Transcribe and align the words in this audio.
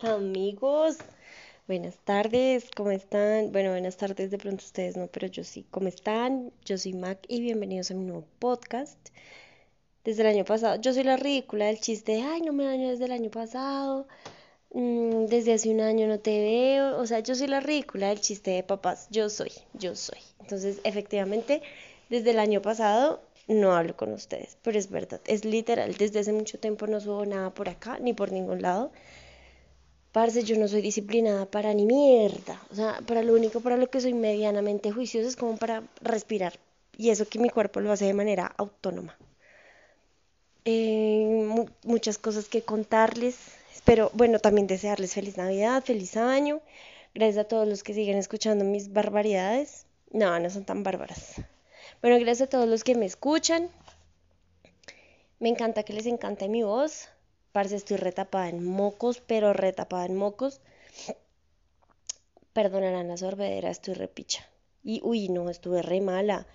Amigos, 0.00 0.98
buenas 1.66 1.96
tardes, 2.04 2.70
¿cómo 2.76 2.92
están? 2.92 3.50
Bueno, 3.50 3.70
buenas 3.70 3.96
tardes, 3.96 4.30
de 4.30 4.38
pronto 4.38 4.64
ustedes 4.64 4.96
no, 4.96 5.08
pero 5.08 5.26
yo 5.26 5.42
sí, 5.42 5.66
¿cómo 5.72 5.88
están? 5.88 6.52
Yo 6.64 6.78
soy 6.78 6.92
Mac 6.92 7.18
y 7.26 7.40
bienvenidos 7.40 7.90
a 7.90 7.94
mi 7.94 8.04
nuevo 8.04 8.24
podcast. 8.38 8.96
Desde 10.04 10.22
el 10.22 10.28
año 10.28 10.44
pasado, 10.44 10.80
yo 10.80 10.92
soy 10.92 11.02
la 11.02 11.16
ridícula 11.16 11.64
del 11.66 11.80
chiste 11.80 12.22
ay, 12.22 12.42
no 12.42 12.52
me 12.52 12.64
daño 12.64 12.90
desde 12.90 13.06
el 13.06 13.10
año 13.10 13.28
pasado, 13.28 14.06
mm, 14.72 15.26
desde 15.26 15.54
hace 15.54 15.70
un 15.70 15.80
año 15.80 16.06
no 16.06 16.20
te 16.20 16.38
veo, 16.42 16.96
o 17.00 17.04
sea, 17.04 17.18
yo 17.18 17.34
soy 17.34 17.48
la 17.48 17.58
ridícula 17.58 18.10
del 18.10 18.20
chiste 18.20 18.52
de 18.52 18.62
papás, 18.62 19.08
yo 19.10 19.28
soy, 19.28 19.50
yo 19.74 19.96
soy. 19.96 20.20
Entonces, 20.38 20.80
efectivamente, 20.84 21.60
desde 22.08 22.30
el 22.30 22.38
año 22.38 22.62
pasado 22.62 23.20
no 23.48 23.74
hablo 23.74 23.96
con 23.96 24.12
ustedes, 24.12 24.58
pero 24.62 24.78
es 24.78 24.90
verdad, 24.90 25.20
es 25.26 25.44
literal, 25.44 25.96
desde 25.96 26.20
hace 26.20 26.32
mucho 26.32 26.60
tiempo 26.60 26.86
no 26.86 27.00
subo 27.00 27.26
nada 27.26 27.50
por 27.50 27.68
acá 27.68 27.98
ni 27.98 28.12
por 28.12 28.30
ningún 28.30 28.62
lado. 28.62 28.92
Parce, 30.12 30.42
yo 30.42 30.56
no 30.56 30.68
soy 30.68 30.80
disciplinada 30.80 31.46
para 31.46 31.74
ni 31.74 31.84
mierda. 31.84 32.60
O 32.70 32.74
sea, 32.74 33.00
para 33.06 33.22
lo 33.22 33.34
único 33.34 33.60
para 33.60 33.76
lo 33.76 33.88
que 33.90 34.00
soy 34.00 34.14
medianamente 34.14 34.90
juiciosa 34.90 35.28
es 35.28 35.36
como 35.36 35.56
para 35.56 35.82
respirar. 36.00 36.54
Y 36.96 37.10
eso 37.10 37.28
que 37.28 37.38
mi 37.38 37.50
cuerpo 37.50 37.80
lo 37.80 37.92
hace 37.92 38.06
de 38.06 38.14
manera 38.14 38.52
autónoma. 38.56 39.16
Eh, 40.64 41.66
muchas 41.84 42.18
cosas 42.18 42.48
que 42.48 42.62
contarles. 42.62 43.36
Espero, 43.74 44.10
bueno, 44.14 44.38
también 44.38 44.66
desearles 44.66 45.14
feliz 45.14 45.36
Navidad, 45.36 45.84
feliz 45.84 46.16
año. 46.16 46.60
Gracias 47.14 47.44
a 47.44 47.48
todos 47.48 47.68
los 47.68 47.82
que 47.82 47.94
siguen 47.94 48.18
escuchando 48.18 48.64
mis 48.64 48.92
barbaridades. 48.92 49.86
No, 50.10 50.38
no 50.38 50.50
son 50.50 50.64
tan 50.64 50.82
bárbaras. 50.82 51.34
Bueno, 52.02 52.18
gracias 52.18 52.48
a 52.48 52.50
todos 52.50 52.68
los 52.68 52.84
que 52.84 52.94
me 52.94 53.06
escuchan. 53.06 53.70
Me 55.38 55.48
encanta 55.48 55.84
que 55.84 55.92
les 55.92 56.06
encante 56.06 56.48
mi 56.48 56.62
voz. 56.62 57.08
Parce, 57.52 57.76
estoy 57.76 57.96
retapada 57.96 58.48
en 58.48 58.64
mocos, 58.64 59.20
pero 59.20 59.52
retapada 59.52 60.06
en 60.06 60.16
mocos. 60.16 60.60
Perdonarán 62.52 63.08
la 63.08 63.16
sorbedera, 63.16 63.70
estoy 63.70 63.94
repicha. 63.94 64.48
Y 64.82 65.00
uy, 65.02 65.28
no, 65.28 65.50
estuve 65.50 65.82
re 65.82 66.00
mala. 66.00 66.46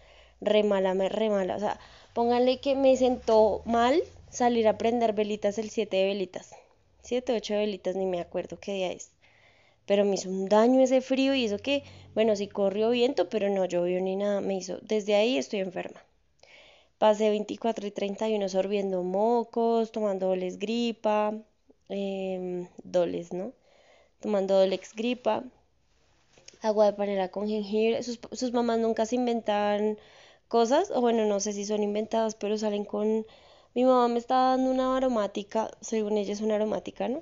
Re 0.41 0.63
mala, 0.63 0.93
me 0.93 1.09
re 1.09 1.29
mala. 1.29 1.55
O 1.55 1.59
sea, 1.59 1.79
pónganle 2.13 2.59
que 2.59 2.75
me 2.75 2.95
sentó 2.97 3.61
mal 3.65 4.01
salir 4.29 4.67
a 4.67 4.77
prender 4.77 5.13
velitas 5.13 5.57
el 5.57 5.69
7 5.69 5.97
de 5.97 6.05
velitas. 6.05 6.55
7, 7.01 7.33
8 7.35 7.55
velitas, 7.55 7.95
ni 7.95 8.05
me 8.05 8.21
acuerdo 8.21 8.59
qué 8.59 8.73
día 8.73 8.91
es. 8.91 9.11
Pero 9.85 10.05
me 10.05 10.15
hizo 10.15 10.29
un 10.29 10.47
daño 10.47 10.81
ese 10.81 11.01
frío 11.01 11.33
y 11.35 11.45
eso 11.45 11.57
que, 11.57 11.83
bueno, 12.13 12.35
sí 12.35 12.47
corrió 12.47 12.89
viento, 12.89 13.29
pero 13.29 13.49
no 13.49 13.65
llovió 13.65 13.99
ni 13.99 14.15
nada. 14.15 14.41
Me 14.41 14.55
hizo, 14.55 14.77
desde 14.81 15.15
ahí 15.15 15.37
estoy 15.37 15.59
enferma. 15.59 16.01
Pasé 17.03 17.29
24 17.31 17.85
y 17.85 17.91
31 17.91 18.47
sorbiendo 18.47 19.03
mocos, 19.03 19.91
tomando 19.91 20.27
doles 20.27 20.57
gripa, 20.57 21.33
eh, 21.89 22.69
doles, 22.81 23.33
¿no? 23.33 23.51
Tomando 24.21 24.57
dolex 24.57 24.93
gripa, 24.95 25.43
agua 26.61 26.85
de 26.85 26.93
panela 26.93 27.27
con 27.27 27.49
jengibre. 27.49 28.01
Sus, 28.03 28.53
mamás 28.53 28.79
nunca 28.79 29.05
se 29.05 29.15
inventan 29.15 29.97
cosas, 30.47 30.91
o 30.91 31.01
bueno, 31.01 31.25
no 31.25 31.41
sé 31.41 31.51
si 31.51 31.65
son 31.65 31.83
inventadas, 31.83 32.35
pero 32.35 32.57
salen 32.57 32.85
con... 32.85 33.25
Mi 33.73 33.83
mamá 33.83 34.07
me 34.07 34.19
está 34.19 34.51
dando 34.51 34.71
una 34.71 34.95
aromática, 34.95 35.71
según 35.81 36.17
ella 36.17 36.31
es 36.31 36.39
una 36.39 36.55
aromática, 36.55 37.09
¿no? 37.09 37.21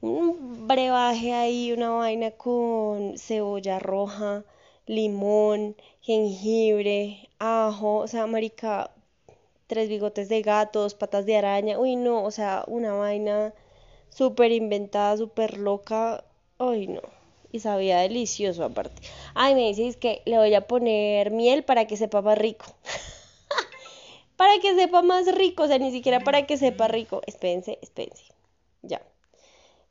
Un 0.00 0.68
brebaje 0.68 1.32
ahí, 1.32 1.72
una 1.72 1.90
vaina 1.90 2.30
con 2.30 3.18
cebolla 3.18 3.80
roja, 3.80 4.44
limón, 4.86 5.74
jengibre, 6.02 7.28
ajo, 7.40 7.96
o 7.96 8.06
sea, 8.06 8.28
marica, 8.28 8.92
tres 9.68 9.88
bigotes 9.88 10.28
de 10.28 10.42
gatos, 10.42 10.94
patas 10.94 11.26
de 11.26 11.36
araña, 11.36 11.78
uy 11.78 11.94
no, 11.94 12.24
o 12.24 12.30
sea, 12.32 12.64
una 12.66 12.94
vaina 12.94 13.54
súper 14.08 14.50
inventada, 14.50 15.16
súper 15.16 15.58
loca, 15.58 16.24
uy 16.58 16.88
no, 16.88 17.02
y 17.52 17.60
sabía 17.60 18.00
delicioso 18.00 18.64
aparte. 18.64 19.02
Ay, 19.34 19.54
me 19.54 19.68
dices 19.68 19.96
que 19.96 20.22
le 20.24 20.38
voy 20.38 20.54
a 20.54 20.66
poner 20.66 21.30
miel 21.30 21.64
para 21.64 21.86
que 21.86 21.98
sepa 21.98 22.22
más 22.22 22.38
rico. 22.38 22.64
para 24.36 24.58
que 24.58 24.74
sepa 24.74 25.02
más 25.02 25.32
rico, 25.34 25.64
o 25.64 25.68
sea, 25.68 25.78
ni 25.78 25.92
siquiera 25.92 26.20
para 26.20 26.46
que 26.46 26.56
sepa 26.56 26.88
rico. 26.88 27.20
Espérense, 27.26 27.78
espérense. 27.82 28.24
Ya. 28.82 29.02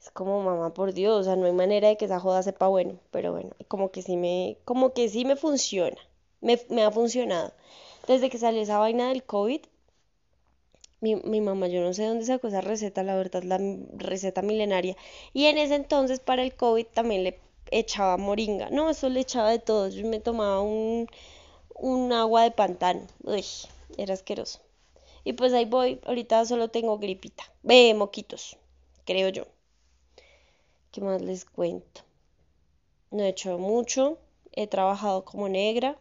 Es 0.02 0.10
como 0.12 0.42
mamá, 0.42 0.74
por 0.74 0.94
Dios, 0.94 1.22
o 1.22 1.24
sea, 1.24 1.36
no 1.36 1.46
hay 1.46 1.54
manera 1.54 1.88
de 1.90 1.98
que 1.98 2.06
esa 2.06 2.20
joda 2.20 2.42
sepa 2.42 2.68
bueno, 2.68 3.00
pero 3.12 3.32
bueno, 3.32 3.52
como 3.68 3.92
que 3.92 4.02
sí 4.02 4.18
me, 4.18 4.58
como 4.66 4.94
que 4.94 5.08
sí 5.10 5.24
me 5.24 5.36
funciona. 5.36 5.98
Me 6.42 6.84
ha 6.84 6.92
funcionado 6.92 7.52
desde 8.08 8.30
que 8.30 8.38
salió 8.38 8.62
esa 8.62 8.80
vaina 8.80 9.10
del 9.10 9.24
COVID, 9.24 9.62
mi, 11.00 11.42
mamá, 11.42 11.68
yo 11.68 11.82
no 11.82 11.94
sé 11.94 12.06
dónde 12.06 12.26
sacó 12.26 12.48
esa 12.48 12.62
receta, 12.62 13.04
la 13.04 13.16
verdad, 13.16 13.44
la 13.44 13.60
receta 13.98 14.42
milenaria. 14.42 14.96
Y 15.34 15.46
en 15.46 15.58
ese 15.60 15.76
entonces 15.76 16.20
para 16.20 16.42
el 16.42 16.56
COVID 16.56 16.88
también 16.88 17.24
le 17.24 17.40
echaba 17.72 18.18
moringa. 18.18 18.70
No, 18.72 18.90
eso 18.90 19.10
le 19.10 19.20
echaba 19.20 19.52
de 19.52 19.60
todo. 19.60 19.90
Yo 19.90 20.08
me 20.08 20.20
tomaba 20.20 20.62
un, 20.62 21.08
un 21.76 22.14
agua 22.14 22.44
de 22.44 22.52
pantano. 22.52 23.06
Uy, 23.24 23.46
era 23.98 24.14
asqueroso. 24.16 24.60
Y 25.24 25.34
pues 25.34 25.54
ahí 25.54 25.66
voy, 25.66 26.00
ahorita 26.06 26.46
solo 26.46 26.70
tengo 26.70 26.98
gripita. 26.98 27.44
Ve, 27.62 27.94
moquitos, 27.94 28.58
creo 29.06 29.30
yo. 29.30 29.46
¿Qué 30.92 31.02
más 31.02 31.22
les 31.22 31.46
cuento? 31.46 32.02
No 33.12 33.24
he 33.24 33.30
hecho 33.30 33.58
mucho. 33.60 34.18
He 34.54 34.68
trabajado 34.68 35.26
como 35.26 35.48
negra. 35.50 35.98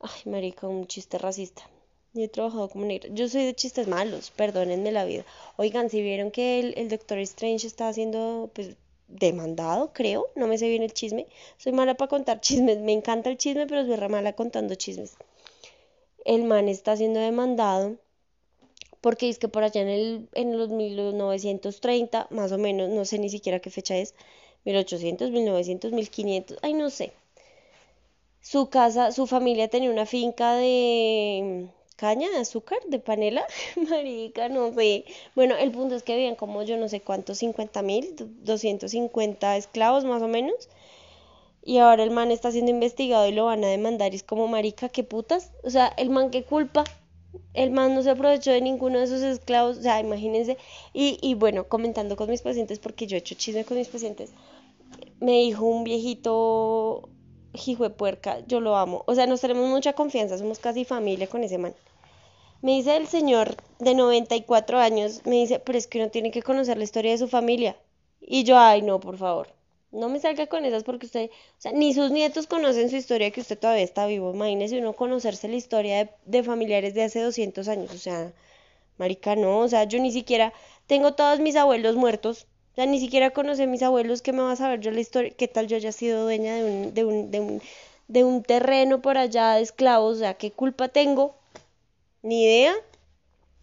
Ay, 0.00 0.22
marica, 0.24 0.66
un 0.66 0.86
chiste 0.86 1.18
racista. 1.18 1.62
Yo 2.14 2.22
he 2.24 2.28
trabajado 2.28 2.70
como 2.70 2.86
negra. 2.86 3.10
Yo 3.12 3.28
soy 3.28 3.44
de 3.44 3.54
chistes 3.54 3.86
malos, 3.86 4.30
perdónenme 4.30 4.92
la 4.92 5.04
vida. 5.04 5.24
Oigan, 5.56 5.90
si 5.90 6.00
vieron 6.00 6.30
que 6.30 6.58
el, 6.58 6.88
Doctor 6.88 7.18
Strange 7.18 7.66
está 7.66 7.92
siendo, 7.92 8.50
pues, 8.54 8.76
demandado, 9.08 9.92
creo. 9.92 10.28
No 10.36 10.46
me 10.46 10.56
sé 10.56 10.68
bien 10.68 10.82
el 10.82 10.94
chisme. 10.94 11.26
Soy 11.58 11.72
mala 11.72 11.94
para 11.94 12.08
contar 12.08 12.40
chismes. 12.40 12.78
Me 12.78 12.92
encanta 12.92 13.28
el 13.28 13.36
chisme, 13.36 13.66
pero 13.66 13.84
soy 13.84 13.96
re 13.96 14.08
mala 14.08 14.32
contando 14.32 14.74
chismes. 14.74 15.16
El 16.24 16.44
man 16.44 16.68
está 16.68 16.96
siendo 16.96 17.20
demandado 17.20 17.96
porque 19.02 19.28
es 19.28 19.38
que 19.38 19.48
por 19.48 19.64
allá 19.64 19.82
en, 19.82 19.88
el, 19.88 20.28
en 20.34 20.58
los 20.58 20.70
1930, 20.70 22.26
más 22.30 22.52
o 22.52 22.58
menos, 22.58 22.88
no 22.90 23.04
sé 23.04 23.18
ni 23.18 23.28
siquiera 23.30 23.60
qué 23.60 23.70
fecha 23.70 23.96
es, 23.96 24.14
1800, 24.64 25.30
1900, 25.30 25.92
1500, 25.92 26.58
ay, 26.62 26.74
no 26.74 26.90
sé 26.90 27.12
su 28.42 28.68
casa, 28.70 29.12
su 29.12 29.26
familia 29.26 29.68
tenía 29.68 29.90
una 29.90 30.06
finca 30.06 30.54
de 30.54 31.68
caña 31.96 32.30
de 32.30 32.38
azúcar, 32.38 32.78
de 32.88 32.98
panela, 32.98 33.44
marica, 33.90 34.48
no 34.48 34.72
sé. 34.72 35.04
Bueno, 35.34 35.56
el 35.56 35.70
punto 35.70 35.94
es 35.94 36.02
que 36.02 36.14
habían 36.14 36.34
como 36.34 36.62
yo 36.62 36.76
no 36.78 36.88
sé 36.88 37.00
cuántos, 37.00 37.38
50 37.38 37.82
mil, 37.82 38.14
250 38.16 39.56
esclavos 39.56 40.04
más 40.04 40.22
o 40.22 40.28
menos. 40.28 40.68
Y 41.62 41.78
ahora 41.78 42.02
el 42.04 42.10
man 42.10 42.30
está 42.30 42.50
siendo 42.52 42.70
investigado 42.70 43.26
y 43.28 43.32
lo 43.32 43.46
van 43.46 43.64
a 43.64 43.68
demandar. 43.68 44.12
Y 44.12 44.16
es 44.16 44.22
como, 44.22 44.48
marica, 44.48 44.88
qué 44.88 45.04
putas. 45.04 45.52
O 45.62 45.70
sea, 45.70 45.88
el 45.96 46.10
man, 46.10 46.30
qué 46.30 46.44
culpa. 46.44 46.84
El 47.54 47.70
man 47.70 47.94
no 47.94 48.02
se 48.02 48.10
aprovechó 48.10 48.50
de 48.50 48.60
ninguno 48.60 48.98
de 48.98 49.04
esos 49.04 49.22
esclavos. 49.22 49.78
O 49.78 49.82
sea, 49.82 50.00
imagínense. 50.00 50.56
Y, 50.92 51.18
y 51.22 51.34
bueno, 51.34 51.68
comentando 51.68 52.16
con 52.16 52.30
mis 52.30 52.42
pacientes, 52.42 52.78
porque 52.78 53.06
yo 53.06 53.16
he 53.16 53.20
hecho 53.20 53.34
chisme 53.34 53.64
con 53.64 53.76
mis 53.78 53.88
pacientes, 53.88 54.32
me 55.20 55.32
dijo 55.32 55.64
un 55.66 55.84
viejito 55.84 57.08
hijo 57.52 57.84
de 57.84 57.90
puerca, 57.90 58.40
yo 58.46 58.60
lo 58.60 58.76
amo. 58.76 59.04
O 59.06 59.14
sea, 59.14 59.26
nos 59.26 59.40
tenemos 59.40 59.68
mucha 59.68 59.92
confianza, 59.92 60.38
somos 60.38 60.58
casi 60.58 60.84
familia 60.84 61.26
con 61.28 61.44
ese 61.44 61.58
man. 61.58 61.74
Me 62.62 62.72
dice 62.72 62.96
el 62.96 63.06
señor 63.06 63.56
de 63.78 63.94
94 63.94 64.78
años, 64.78 65.22
me 65.24 65.36
dice, 65.36 65.60
pero 65.60 65.78
es 65.78 65.86
que 65.86 65.98
uno 65.98 66.10
tiene 66.10 66.30
que 66.30 66.42
conocer 66.42 66.76
la 66.76 66.84
historia 66.84 67.12
de 67.12 67.18
su 67.18 67.28
familia. 67.28 67.76
Y 68.20 68.44
yo, 68.44 68.58
ay, 68.58 68.82
no, 68.82 69.00
por 69.00 69.16
favor, 69.16 69.48
no 69.92 70.08
me 70.08 70.20
salga 70.20 70.46
con 70.46 70.64
esas 70.64 70.84
porque 70.84 71.06
usted, 71.06 71.30
o 71.30 71.60
sea, 71.60 71.72
ni 71.72 71.94
sus 71.94 72.10
nietos 72.10 72.46
conocen 72.46 72.90
su 72.90 72.96
historia 72.96 73.30
que 73.30 73.40
usted 73.40 73.58
todavía 73.58 73.82
está 73.82 74.06
vivo. 74.06 74.32
Imagínese 74.32 74.78
uno 74.78 74.92
conocerse 74.92 75.48
la 75.48 75.56
historia 75.56 76.04
de, 76.04 76.10
de 76.26 76.42
familiares 76.42 76.94
de 76.94 77.04
hace 77.04 77.20
200 77.20 77.66
años. 77.68 77.92
O 77.92 77.98
sea, 77.98 78.32
marica, 78.98 79.36
no, 79.36 79.60
o 79.60 79.68
sea, 79.68 79.84
yo 79.84 79.98
ni 80.00 80.12
siquiera 80.12 80.52
tengo 80.86 81.14
todos 81.14 81.40
mis 81.40 81.56
abuelos 81.56 81.96
muertos 81.96 82.46
o 82.72 82.74
sea, 82.76 82.86
ni 82.86 83.00
siquiera 83.00 83.30
conocí 83.30 83.62
a 83.62 83.66
mis 83.66 83.82
abuelos, 83.82 84.22
¿qué 84.22 84.32
me 84.32 84.42
vas 84.42 84.60
a 84.60 84.68
ver 84.68 84.80
yo 84.80 84.90
la 84.90 85.00
historia? 85.00 85.32
¿Qué 85.36 85.48
tal 85.48 85.66
yo 85.66 85.76
haya 85.76 85.92
sido 85.92 86.22
dueña 86.22 86.54
de 86.54 86.64
un, 86.64 86.94
de 86.94 87.04
un, 87.04 87.30
de 87.30 87.40
un, 87.40 87.62
de 88.08 88.24
un 88.24 88.42
terreno 88.42 89.02
por 89.02 89.18
allá 89.18 89.54
de 89.54 89.62
esclavos? 89.62 90.16
O 90.16 90.18
sea, 90.20 90.34
¿qué 90.34 90.52
culpa 90.52 90.88
tengo? 90.88 91.34
Ni 92.22 92.44
idea. 92.44 92.74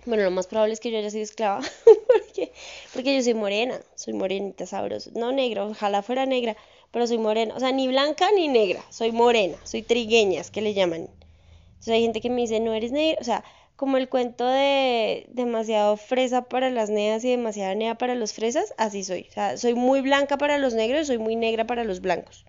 Bueno, 0.06 0.24
lo 0.24 0.32
más 0.32 0.48
probable 0.48 0.74
es 0.74 0.80
que 0.80 0.92
yo 0.92 0.98
haya 0.98 1.10
sido 1.10 1.24
esclava, 1.24 1.62
porque, 2.08 2.52
porque 2.94 3.16
yo 3.16 3.24
soy 3.24 3.34
morena, 3.34 3.80
soy 3.96 4.14
morenita 4.14 4.66
sabrosa. 4.66 5.10
No 5.16 5.32
negra, 5.32 5.66
ojalá 5.66 6.02
fuera 6.02 6.26
negra, 6.26 6.56
pero 6.92 7.08
soy 7.08 7.18
morena. 7.18 7.56
O 7.56 7.60
sea, 7.60 7.72
ni 7.72 7.88
blanca 7.88 8.30
ni 8.34 8.48
negra, 8.48 8.84
soy 8.90 9.12
morena, 9.12 9.58
soy 9.64 9.84
trigueña, 9.84 10.42
es 10.42 10.52
que 10.52 10.62
le 10.62 10.74
llaman. 10.74 11.10
Entonces 11.72 11.94
hay 11.94 12.02
gente 12.04 12.22
que 12.22 12.30
me 12.30 12.42
dice, 12.42 12.60
no 12.60 12.74
eres 12.74 12.92
negra, 12.92 13.20
o 13.22 13.24
sea, 13.24 13.44
como 13.78 13.98
el 13.98 14.10
cuento 14.10 14.46
de 14.46 15.28
demasiado 15.30 15.98
fresa 15.98 16.42
para 16.42 16.72
las 16.72 16.90
neas 16.90 17.24
y 17.24 17.30
demasiada 17.30 17.76
nea 17.76 17.96
para 17.96 18.16
los 18.16 18.34
fresas, 18.34 18.74
así 18.78 19.04
soy. 19.04 19.28
O 19.30 19.32
sea, 19.32 19.56
soy 19.56 19.76
muy 19.76 20.02
blanca 20.02 20.38
para 20.38 20.58
los 20.58 20.74
negros, 20.74 21.08
soy 21.08 21.20
muy 21.20 21.36
negra 21.36 21.66
para 21.66 21.84
los 21.84 22.02
blancos. 22.02 22.44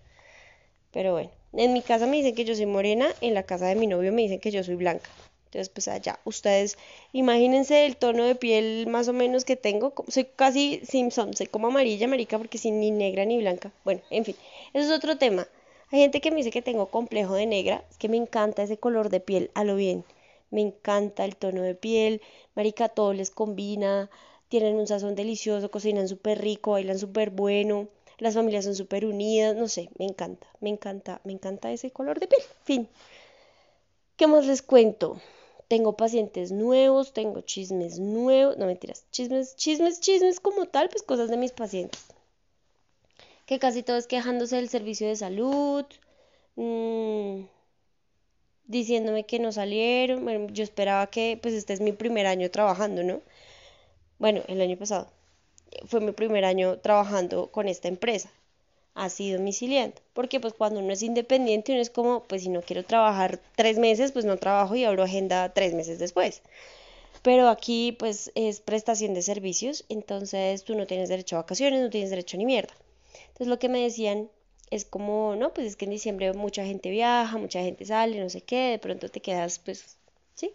Pero 0.91 1.13
bueno, 1.13 1.29
en 1.53 1.71
mi 1.71 1.83
casa 1.83 2.07
me 2.07 2.17
dicen 2.17 2.33
que 2.33 2.45
yo 2.45 2.55
soy 2.55 2.65
morena, 2.65 3.07
en 3.21 3.35
la 3.35 3.43
casa 3.43 3.67
de 3.67 3.75
mi 3.75 3.85
novio 3.85 4.11
me 4.11 4.23
dicen 4.23 4.39
que 4.39 4.49
yo 4.49 4.63
soy 4.63 4.73
blanca. 4.73 5.07
Entonces, 5.45 5.69
pues 5.69 5.87
allá, 5.87 6.19
ustedes 6.25 6.77
imagínense 7.13 7.85
el 7.85 7.95
tono 7.95 8.23
de 8.23 8.33
piel 8.33 8.87
más 8.87 9.07
o 9.07 9.13
menos 9.13 9.45
que 9.45 9.55
tengo. 9.55 9.93
Soy 10.07 10.25
casi 10.35 10.81
Simpson, 10.83 11.35
soy 11.35 11.45
como 11.45 11.67
amarilla, 11.67 12.07
marica, 12.07 12.39
porque 12.39 12.57
sin 12.57 12.79
ni 12.79 12.89
negra 12.89 13.25
ni 13.25 13.37
blanca. 13.37 13.71
Bueno, 13.85 14.01
en 14.09 14.25
fin, 14.25 14.35
eso 14.73 14.87
es 14.87 14.91
otro 14.91 15.17
tema. 15.17 15.47
Hay 15.91 15.99
gente 15.99 16.21
que 16.21 16.31
me 16.31 16.37
dice 16.37 16.51
que 16.51 16.63
tengo 16.63 16.87
complejo 16.87 17.35
de 17.35 17.45
negra, 17.45 17.83
es 17.91 17.97
que 17.97 18.09
me 18.09 18.17
encanta 18.17 18.63
ese 18.63 18.77
color 18.77 19.09
de 19.09 19.19
piel, 19.19 19.51
a 19.53 19.63
lo 19.63 19.75
bien. 19.75 20.03
Me 20.51 20.61
encanta 20.61 21.25
el 21.25 21.35
tono 21.35 21.61
de 21.61 21.75
piel, 21.75 22.21
marica, 22.55 22.89
todo 22.89 23.13
les 23.13 23.29
combina, 23.29 24.09
tienen 24.47 24.75
un 24.75 24.87
sazón 24.87 25.15
delicioso, 25.15 25.71
cocinan 25.71 26.07
súper 26.07 26.41
rico, 26.41 26.71
bailan 26.71 26.99
súper 26.99 27.29
bueno, 27.29 27.87
las 28.17 28.33
familias 28.33 28.65
son 28.65 28.75
súper 28.75 29.05
unidas, 29.05 29.55
no 29.55 29.67
sé, 29.67 29.89
me 29.97 30.05
encanta, 30.05 30.47
me 30.59 30.69
encanta, 30.69 31.21
me 31.23 31.33
encanta 31.33 31.71
ese 31.71 31.91
color 31.91 32.19
de 32.19 32.27
piel. 32.27 32.41
Fin. 32.63 32.87
¿Qué 34.17 34.27
más 34.27 34.45
les 34.45 34.61
cuento? 34.61 35.17
tengo 35.69 35.95
pacientes 35.95 36.51
nuevos, 36.51 37.13
tengo 37.13 37.41
chismes 37.41 37.99
nuevos, 37.99 38.57
no 38.57 38.65
mentiras, 38.65 39.05
chismes, 39.11 39.55
chismes, 39.55 40.01
chismes 40.01 40.39
como 40.39 40.65
tal, 40.65 40.89
pues 40.89 41.03
cosas 41.03 41.29
de 41.29 41.37
mis 41.37 41.51
pacientes. 41.51 42.03
Que 43.45 43.59
casi 43.59 43.83
todos 43.83 44.07
quejándose 44.07 44.55
del 44.55 44.69
servicio 44.69 45.07
de 45.07 45.15
salud, 45.15 45.85
mm, 46.55 47.41
diciéndome 48.69 49.25
que 49.25 49.39
no 49.39 49.51
salieron. 49.51 50.53
yo 50.53 50.63
esperaba 50.63 51.07
que, 51.07 51.37
pues 51.41 51.53
este 51.53 51.73
es 51.73 51.81
mi 51.81 51.91
primer 51.91 52.25
año 52.27 52.49
trabajando, 52.49 53.03
¿no? 53.03 53.21
Bueno, 54.19 54.41
el 54.47 54.61
año 54.61 54.77
pasado. 54.77 55.07
Fue 55.85 55.99
mi 56.01 56.13
primer 56.13 56.45
año 56.45 56.79
trabajando 56.79 57.51
con 57.51 57.67
esta 57.67 57.87
empresa 57.89 58.31
así 58.95 59.31
domiciliando. 59.31 59.95
Porque 60.13 60.39
pues 60.39 60.53
cuando 60.53 60.79
uno 60.79 60.93
es 60.93 61.01
independiente, 61.03 61.71
uno 61.71 61.81
es 61.81 61.89
como, 61.89 62.23
pues 62.25 62.43
si 62.43 62.49
no 62.49 62.61
quiero 62.61 62.83
trabajar 62.83 63.39
tres 63.55 63.77
meses, 63.79 64.11
pues 64.11 64.25
no 64.25 64.37
trabajo 64.37 64.75
y 64.75 64.83
abro 64.83 65.03
agenda 65.03 65.53
tres 65.53 65.73
meses 65.73 65.99
después. 65.99 66.41
Pero 67.23 67.49
aquí 67.49 67.93
pues 67.93 68.31
es 68.35 68.61
prestación 68.61 69.13
de 69.13 69.21
servicios, 69.21 69.85
entonces 69.89 70.63
tú 70.63 70.75
no 70.75 70.87
tienes 70.87 71.09
derecho 71.09 71.35
a 71.35 71.41
vacaciones, 71.41 71.81
no 71.81 71.89
tienes 71.89 72.09
derecho 72.09 72.37
a 72.37 72.39
ni 72.39 72.45
mierda. 72.45 72.73
Entonces 73.27 73.47
lo 73.47 73.59
que 73.59 73.69
me 73.69 73.81
decían 73.81 74.29
es 74.71 74.85
como, 74.85 75.35
no, 75.35 75.53
pues 75.53 75.67
es 75.67 75.75
que 75.75 75.85
en 75.85 75.91
diciembre 75.91 76.33
mucha 76.33 76.65
gente 76.65 76.89
viaja, 76.89 77.37
mucha 77.37 77.61
gente 77.61 77.85
sale, 77.85 78.19
no 78.19 78.29
sé 78.29 78.41
qué, 78.41 78.71
de 78.71 78.79
pronto 78.79 79.09
te 79.09 79.21
quedas 79.21 79.59
pues, 79.59 79.97
sí, 80.35 80.51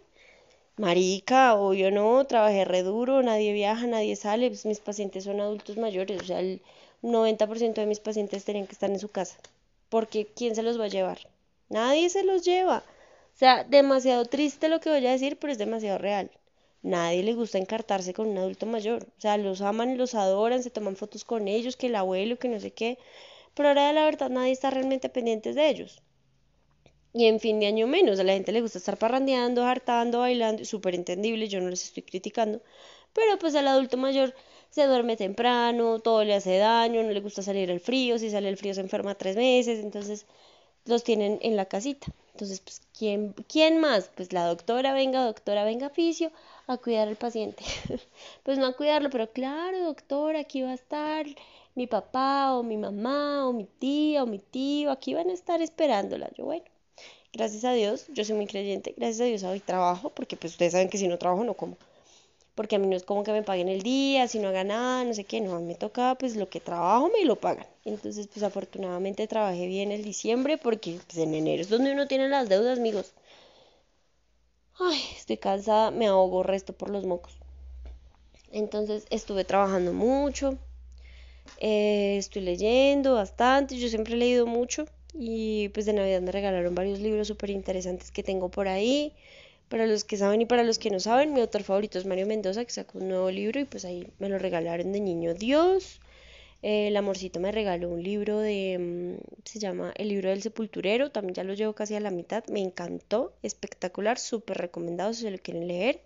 marica, 0.77 1.55
o 1.55 1.73
yo 1.73 1.91
no, 1.91 2.25
trabajé 2.25 2.65
re 2.65 2.83
duro, 2.83 3.21
nadie 3.23 3.53
viaja, 3.53 3.87
nadie 3.87 4.15
sale, 4.15 4.49
pues 4.49 4.65
mis 4.65 4.79
pacientes 4.79 5.23
son 5.25 5.41
adultos 5.41 5.77
mayores, 5.77 6.21
o 6.21 6.25
sea, 6.25 6.39
el 6.39 6.61
90% 7.01 7.81
de 7.81 7.85
mis 7.85 7.99
pacientes 7.99 8.45
tenían 8.45 8.67
que 8.67 8.73
estar 8.73 8.89
en 8.89 8.99
su 8.99 9.09
casa. 9.09 9.37
Porque 9.89 10.25
¿quién 10.25 10.55
se 10.55 10.63
los 10.63 10.79
va 10.79 10.85
a 10.85 10.89
llevar? 10.89 11.19
Nadie 11.69 12.09
se 12.09 12.23
los 12.23 12.43
lleva. 12.43 12.83
O 13.35 13.37
sea, 13.37 13.63
demasiado 13.63 14.25
triste 14.25 14.69
lo 14.69 14.79
que 14.79 14.89
voy 14.89 15.05
a 15.05 15.11
decir, 15.11 15.37
pero 15.37 15.51
es 15.51 15.59
demasiado 15.59 15.97
real. 15.97 16.31
Nadie 16.81 17.23
le 17.23 17.33
gusta 17.33 17.57
encartarse 17.57 18.13
con 18.13 18.27
un 18.27 18.37
adulto 18.37 18.65
mayor. 18.65 19.03
O 19.17 19.21
sea, 19.21 19.37
los 19.37 19.61
aman, 19.61 19.97
los 19.97 20.15
adoran, 20.15 20.63
se 20.63 20.69
toman 20.69 20.95
fotos 20.95 21.25
con 21.25 21.47
ellos, 21.47 21.75
que 21.75 21.87
el 21.87 21.95
abuelo, 21.95 22.37
que 22.37 22.47
no 22.47 22.59
sé 22.59 22.71
qué. 22.71 22.97
Pero 23.55 23.69
ahora 23.69 23.87
de 23.87 23.93
la 23.93 24.05
verdad 24.05 24.29
nadie 24.29 24.51
está 24.51 24.69
realmente 24.69 25.09
pendiente 25.09 25.53
de 25.53 25.69
ellos. 25.69 26.01
Y 27.13 27.25
en 27.27 27.39
fin 27.39 27.59
de 27.61 27.67
año 27.67 27.87
menos, 27.87 28.19
a 28.19 28.23
la 28.23 28.33
gente 28.33 28.51
le 28.51 28.61
gusta 28.61 28.77
estar 28.77 28.97
parrandeando, 28.97 29.63
hartando, 29.63 30.19
bailando, 30.19 30.65
súper 30.65 30.95
entendible, 30.95 31.47
yo 31.47 31.61
no 31.61 31.69
les 31.69 31.83
estoy 31.85 32.03
criticando. 32.03 32.61
Pero 33.13 33.39
pues 33.39 33.55
al 33.55 33.67
adulto 33.69 33.95
mayor 33.97 34.35
se 34.69 34.85
duerme 34.85 35.15
temprano, 35.15 35.99
todo 35.99 36.25
le 36.25 36.33
hace 36.35 36.57
daño, 36.57 37.01
no 37.03 37.11
le 37.11 37.21
gusta 37.21 37.41
salir 37.41 37.71
al 37.71 37.79
frío, 37.79 38.19
si 38.19 38.29
sale 38.29 38.49
el 38.49 38.57
frío 38.57 38.73
se 38.73 38.81
enferma 38.81 39.15
tres 39.15 39.37
meses, 39.37 39.79
entonces 39.79 40.25
los 40.85 41.03
tienen 41.05 41.39
en 41.41 41.55
la 41.55 41.65
casita. 41.65 42.07
Entonces, 42.33 42.59
pues, 42.59 42.81
¿quién, 42.97 43.33
¿quién 43.47 43.79
más? 43.79 44.11
Pues 44.15 44.33
la 44.33 44.45
doctora, 44.45 44.93
venga, 44.93 45.23
doctora, 45.23 45.63
venga, 45.63 45.87
oficio, 45.87 46.31
a 46.67 46.77
cuidar 46.77 47.07
al 47.07 47.15
paciente. 47.15 47.63
pues 48.43 48.57
no 48.57 48.65
a 48.67 48.73
cuidarlo, 48.73 49.09
pero 49.09 49.31
claro, 49.31 49.79
doctora, 49.85 50.41
aquí 50.41 50.61
va 50.61 50.71
a 50.71 50.73
estar 50.73 51.25
mi 51.75 51.87
papá 51.87 52.55
o 52.55 52.63
mi 52.63 52.77
mamá 52.77 53.47
o 53.47 53.53
mi 53.53 53.65
tía 53.65 54.23
o 54.23 54.27
mi 54.27 54.39
tío, 54.39 54.91
aquí 54.91 55.13
van 55.13 55.29
a 55.29 55.33
estar 55.33 55.61
esperándola. 55.61 56.29
Yo, 56.37 56.45
bueno, 56.45 56.65
gracias 57.33 57.63
a 57.65 57.73
Dios, 57.73 58.07
yo 58.09 58.25
soy 58.25 58.35
muy 58.35 58.47
creyente, 58.47 58.93
gracias 58.97 59.21
a 59.21 59.25
Dios 59.25 59.43
hoy 59.43 59.59
trabajo, 59.59 60.09
porque 60.11 60.37
pues 60.37 60.53
ustedes 60.53 60.73
saben 60.73 60.89
que 60.89 60.97
si 60.97 61.07
no 61.07 61.17
trabajo 61.17 61.43
no 61.43 61.55
como 61.55 61.77
porque 62.55 62.77
a 62.77 62.79
mí 62.79 62.87
no 62.87 62.95
es 62.95 63.03
como 63.03 63.23
que 63.23 63.31
me 63.33 63.43
paguen 63.43 63.67
el 63.69 63.81
día, 63.83 64.27
si 64.27 64.39
no 64.39 64.47
haga 64.47 64.63
nada, 64.63 65.03
no 65.03 65.13
sé 65.13 65.25
qué, 65.25 65.41
no, 65.41 65.55
a 65.55 65.59
mí 65.59 65.65
me 65.65 65.75
toca 65.75 66.15
pues 66.15 66.35
lo 66.37 66.49
que 66.49 66.59
trabajo 66.61 67.09
me 67.09 67.25
lo 67.25 67.35
pagan. 67.35 67.67
Entonces 67.83 68.27
pues 68.27 68.43
afortunadamente 68.43 69.27
trabajé 69.27 69.67
bien 69.67 69.91
el 69.91 70.03
diciembre 70.03 70.57
porque 70.57 70.99
pues 71.05 71.17
en 71.17 71.33
enero 71.33 71.61
es 71.61 71.69
donde 71.69 71.91
uno 71.93 72.07
tiene 72.07 72.29
las 72.29 72.49
deudas, 72.49 72.79
amigos. 72.79 73.13
Ay, 74.79 75.01
estoy 75.17 75.37
cansada, 75.37 75.91
me 75.91 76.07
ahogo 76.07 76.43
resto 76.43 76.71
por 76.73 76.89
los 76.89 77.05
mocos. 77.05 77.37
Entonces 78.51 79.05
estuve 79.09 79.43
trabajando 79.43 79.93
mucho, 79.93 80.57
eh, 81.59 82.17
estoy 82.17 82.41
leyendo 82.43 83.15
bastante, 83.15 83.77
yo 83.77 83.87
siempre 83.89 84.15
he 84.15 84.17
leído 84.17 84.45
mucho 84.47 84.85
y 85.13 85.69
pues 85.69 85.85
de 85.85 85.93
Navidad 85.93 86.21
me 86.21 86.31
regalaron 86.31 86.75
varios 86.75 86.99
libros 86.99 87.27
súper 87.27 87.49
interesantes 87.49 88.11
que 88.11 88.23
tengo 88.23 88.49
por 88.49 88.67
ahí. 88.67 89.13
Para 89.69 89.87
los 89.87 90.03
que 90.03 90.17
saben 90.17 90.41
y 90.41 90.45
para 90.45 90.63
los 90.63 90.77
que 90.77 90.91
no 90.91 90.99
saben, 90.99 91.33
mi 91.33 91.41
autor 91.41 91.63
favorito 91.63 91.97
es 91.97 92.05
Mario 92.05 92.27
Mendoza, 92.27 92.65
que 92.65 92.71
sacó 92.71 92.99
un 92.99 93.09
nuevo 93.09 93.31
libro 93.31 93.59
y 93.59 93.65
pues 93.65 93.83
ahí 93.85 94.07
me 94.19 94.29
lo 94.29 94.37
regalaron 94.37 94.91
de 94.91 94.99
niño 94.99 95.33
Dios. 95.33 95.99
el 96.61 96.97
amorcito 96.97 97.39
me 97.39 97.51
regaló 97.51 97.89
un 97.89 98.03
libro 98.03 98.39
de, 98.39 98.77
mm, 98.79 99.41
se 99.45 99.59
llama 99.59 99.93
El 99.95 100.09
libro 100.09 100.29
del 100.29 100.41
sepulturero, 100.41 101.11
también 101.11 101.35
ya 101.35 101.43
lo 101.43 101.53
llevo 101.53 101.73
casi 101.73 101.95
a 101.95 101.99
la 101.99 102.11
mitad, 102.11 102.43
me 102.47 102.61
encantó, 102.61 103.33
espectacular, 103.43 104.17
súper 104.19 104.57
recomendado 104.57 105.13
si 105.13 105.23
se 105.23 105.31
lo 105.31 105.37
quieren 105.39 105.67
leer. 105.67 106.01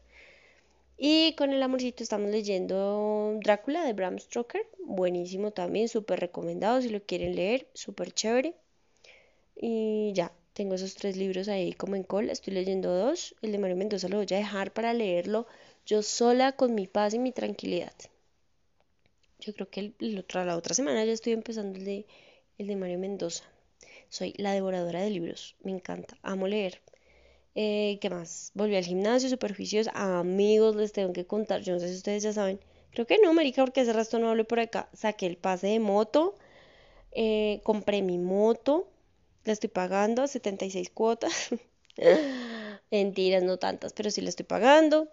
Y 1.01 1.33
con 1.35 1.53
el 1.53 1.63
amorcito 1.63 2.03
estamos 2.03 2.29
leyendo 2.29 3.39
Drácula 3.41 3.85
de 3.85 3.93
Bram 3.93 4.19
Stoker, 4.19 4.67
buenísimo 4.85 5.51
también, 5.51 5.87
súper 5.87 6.19
recomendado 6.19 6.81
si 6.81 6.89
lo 6.89 7.01
quieren 7.01 7.37
leer, 7.37 7.67
súper 7.73 8.11
chévere. 8.11 8.53
Y 9.55 10.11
ya, 10.13 10.33
tengo 10.51 10.75
esos 10.75 10.95
tres 10.95 11.15
libros 11.15 11.47
ahí 11.47 11.71
como 11.71 11.95
en 11.95 12.03
cola, 12.03 12.33
estoy 12.33 12.53
leyendo 12.53 12.93
dos. 12.93 13.33
El 13.41 13.53
de 13.53 13.59
Mario 13.59 13.77
Mendoza 13.77 14.09
lo 14.09 14.17
voy 14.17 14.27
a 14.29 14.35
dejar 14.35 14.73
para 14.73 14.93
leerlo 14.93 15.47
yo 15.85 16.01
sola 16.03 16.51
con 16.51 16.75
mi 16.75 16.85
paz 16.85 17.13
y 17.13 17.19
mi 17.19 17.31
tranquilidad. 17.31 17.93
Yo 19.39 19.53
creo 19.53 19.69
que 19.69 19.93
el, 19.99 20.25
la 20.33 20.57
otra 20.57 20.75
semana 20.75 21.05
ya 21.05 21.13
estoy 21.13 21.31
empezando 21.31 21.79
el 21.79 21.85
de, 21.85 22.07
el 22.57 22.67
de 22.67 22.75
Mario 22.75 22.99
Mendoza. 22.99 23.45
Soy 24.09 24.33
la 24.35 24.51
devoradora 24.51 25.01
de 25.01 25.11
libros, 25.11 25.55
me 25.63 25.71
encanta, 25.71 26.17
amo 26.23 26.45
leer. 26.49 26.81
Eh, 27.61 27.97
¿Qué 28.01 28.09
más? 28.09 28.51
Volví 28.53 28.75
al 28.77 28.85
gimnasio, 28.85 29.27
superficios, 29.29 29.89
amigos, 29.93 30.75
les 30.77 30.93
tengo 30.93 31.11
que 31.13 31.25
contar, 31.25 31.61
yo 31.61 31.73
no 31.73 31.79
sé 31.81 31.89
si 31.89 31.95
ustedes 31.95 32.23
ya 32.23 32.31
saben. 32.33 32.59
Creo 32.91 33.05
que 33.05 33.17
no, 33.21 33.33
marica, 33.33 33.63
porque 33.63 33.81
hace 33.81 33.91
rato 33.93 34.17
no 34.19 34.29
hablo 34.29 34.45
por 34.47 34.59
acá. 34.61 34.89
Saqué 34.93 35.25
el 35.27 35.35
pase 35.37 35.67
de 35.67 35.79
moto, 35.79 36.35
eh, 37.13 37.61
compré 37.63 38.01
mi 38.03 38.17
moto, 38.19 38.89
la 39.45 39.53
estoy 39.53 39.69
pagando, 39.69 40.27
76 40.27 40.89
cuotas. 40.91 41.49
Mentiras, 42.91 43.43
no 43.43 43.57
tantas, 43.57 43.93
pero 43.93 44.11
sí 44.11 44.21
la 44.21 44.29
estoy 44.29 44.45
pagando. 44.45 45.09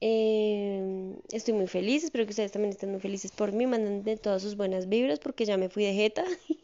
Em, 0.00 1.16
estoy 1.32 1.54
muy 1.54 1.68
feliz, 1.68 2.04
espero 2.04 2.24
que 2.26 2.30
ustedes 2.30 2.52
también 2.52 2.72
estén 2.72 2.90
muy 2.92 3.00
felices 3.00 3.32
por 3.32 3.52
mí, 3.52 3.66
manden 3.66 4.18
todas 4.18 4.42
sus 4.42 4.56
buenas 4.56 4.88
vibras 4.88 5.18
porque 5.20 5.44
ya 5.46 5.56
me 5.58 5.68
fui 5.70 5.84
de 5.84 5.94
jeta. 5.94 6.24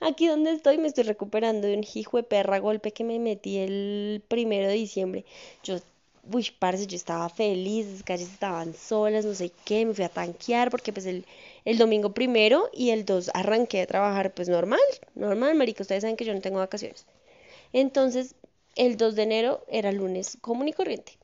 Aquí 0.00 0.26
donde 0.26 0.52
estoy 0.52 0.78
me 0.78 0.88
estoy 0.88 1.04
recuperando 1.04 1.68
de 1.68 1.76
un 1.76 1.84
hijo 1.94 2.16
de 2.16 2.22
perra 2.22 2.58
golpe 2.58 2.90
que 2.92 3.04
me 3.04 3.18
metí 3.18 3.58
el 3.58 4.22
primero 4.28 4.66
de 4.66 4.74
diciembre. 4.74 5.26
Yo, 5.62 5.76
uy, 6.32 6.50
parce, 6.58 6.86
yo 6.86 6.96
estaba 6.96 7.28
feliz, 7.28 7.86
las 7.86 8.02
calles 8.02 8.32
estaban 8.32 8.72
solas, 8.72 9.26
no 9.26 9.34
sé 9.34 9.52
qué, 9.66 9.84
me 9.84 9.92
fui 9.92 10.04
a 10.04 10.08
tanquear 10.08 10.70
porque 10.70 10.92
pues 10.94 11.04
el, 11.04 11.26
el 11.66 11.76
domingo 11.76 12.14
primero 12.14 12.70
y 12.72 12.90
el 12.90 13.04
2 13.04 13.30
arranqué 13.34 13.82
a 13.82 13.86
trabajar 13.86 14.32
pues 14.32 14.48
normal, 14.48 14.80
normal, 15.14 15.54
marica, 15.54 15.82
ustedes 15.82 16.00
saben 16.00 16.16
que 16.16 16.24
yo 16.24 16.32
no 16.32 16.40
tengo 16.40 16.58
vacaciones. 16.58 17.04
Entonces, 17.74 18.34
el 18.76 18.96
2 18.96 19.16
de 19.16 19.22
enero 19.24 19.64
era 19.68 19.92
lunes 19.92 20.38
común 20.40 20.68
y 20.68 20.72
corriente. 20.72 21.18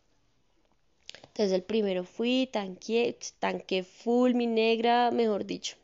Entonces 1.29 1.53
el 1.53 1.63
primero 1.63 2.05
fui, 2.05 2.49
tanqué, 2.53 3.17
tanqué 3.39 3.85
full 3.85 4.35
mi 4.35 4.47
negra, 4.47 5.11
mejor 5.11 5.47
dicho. 5.47 5.77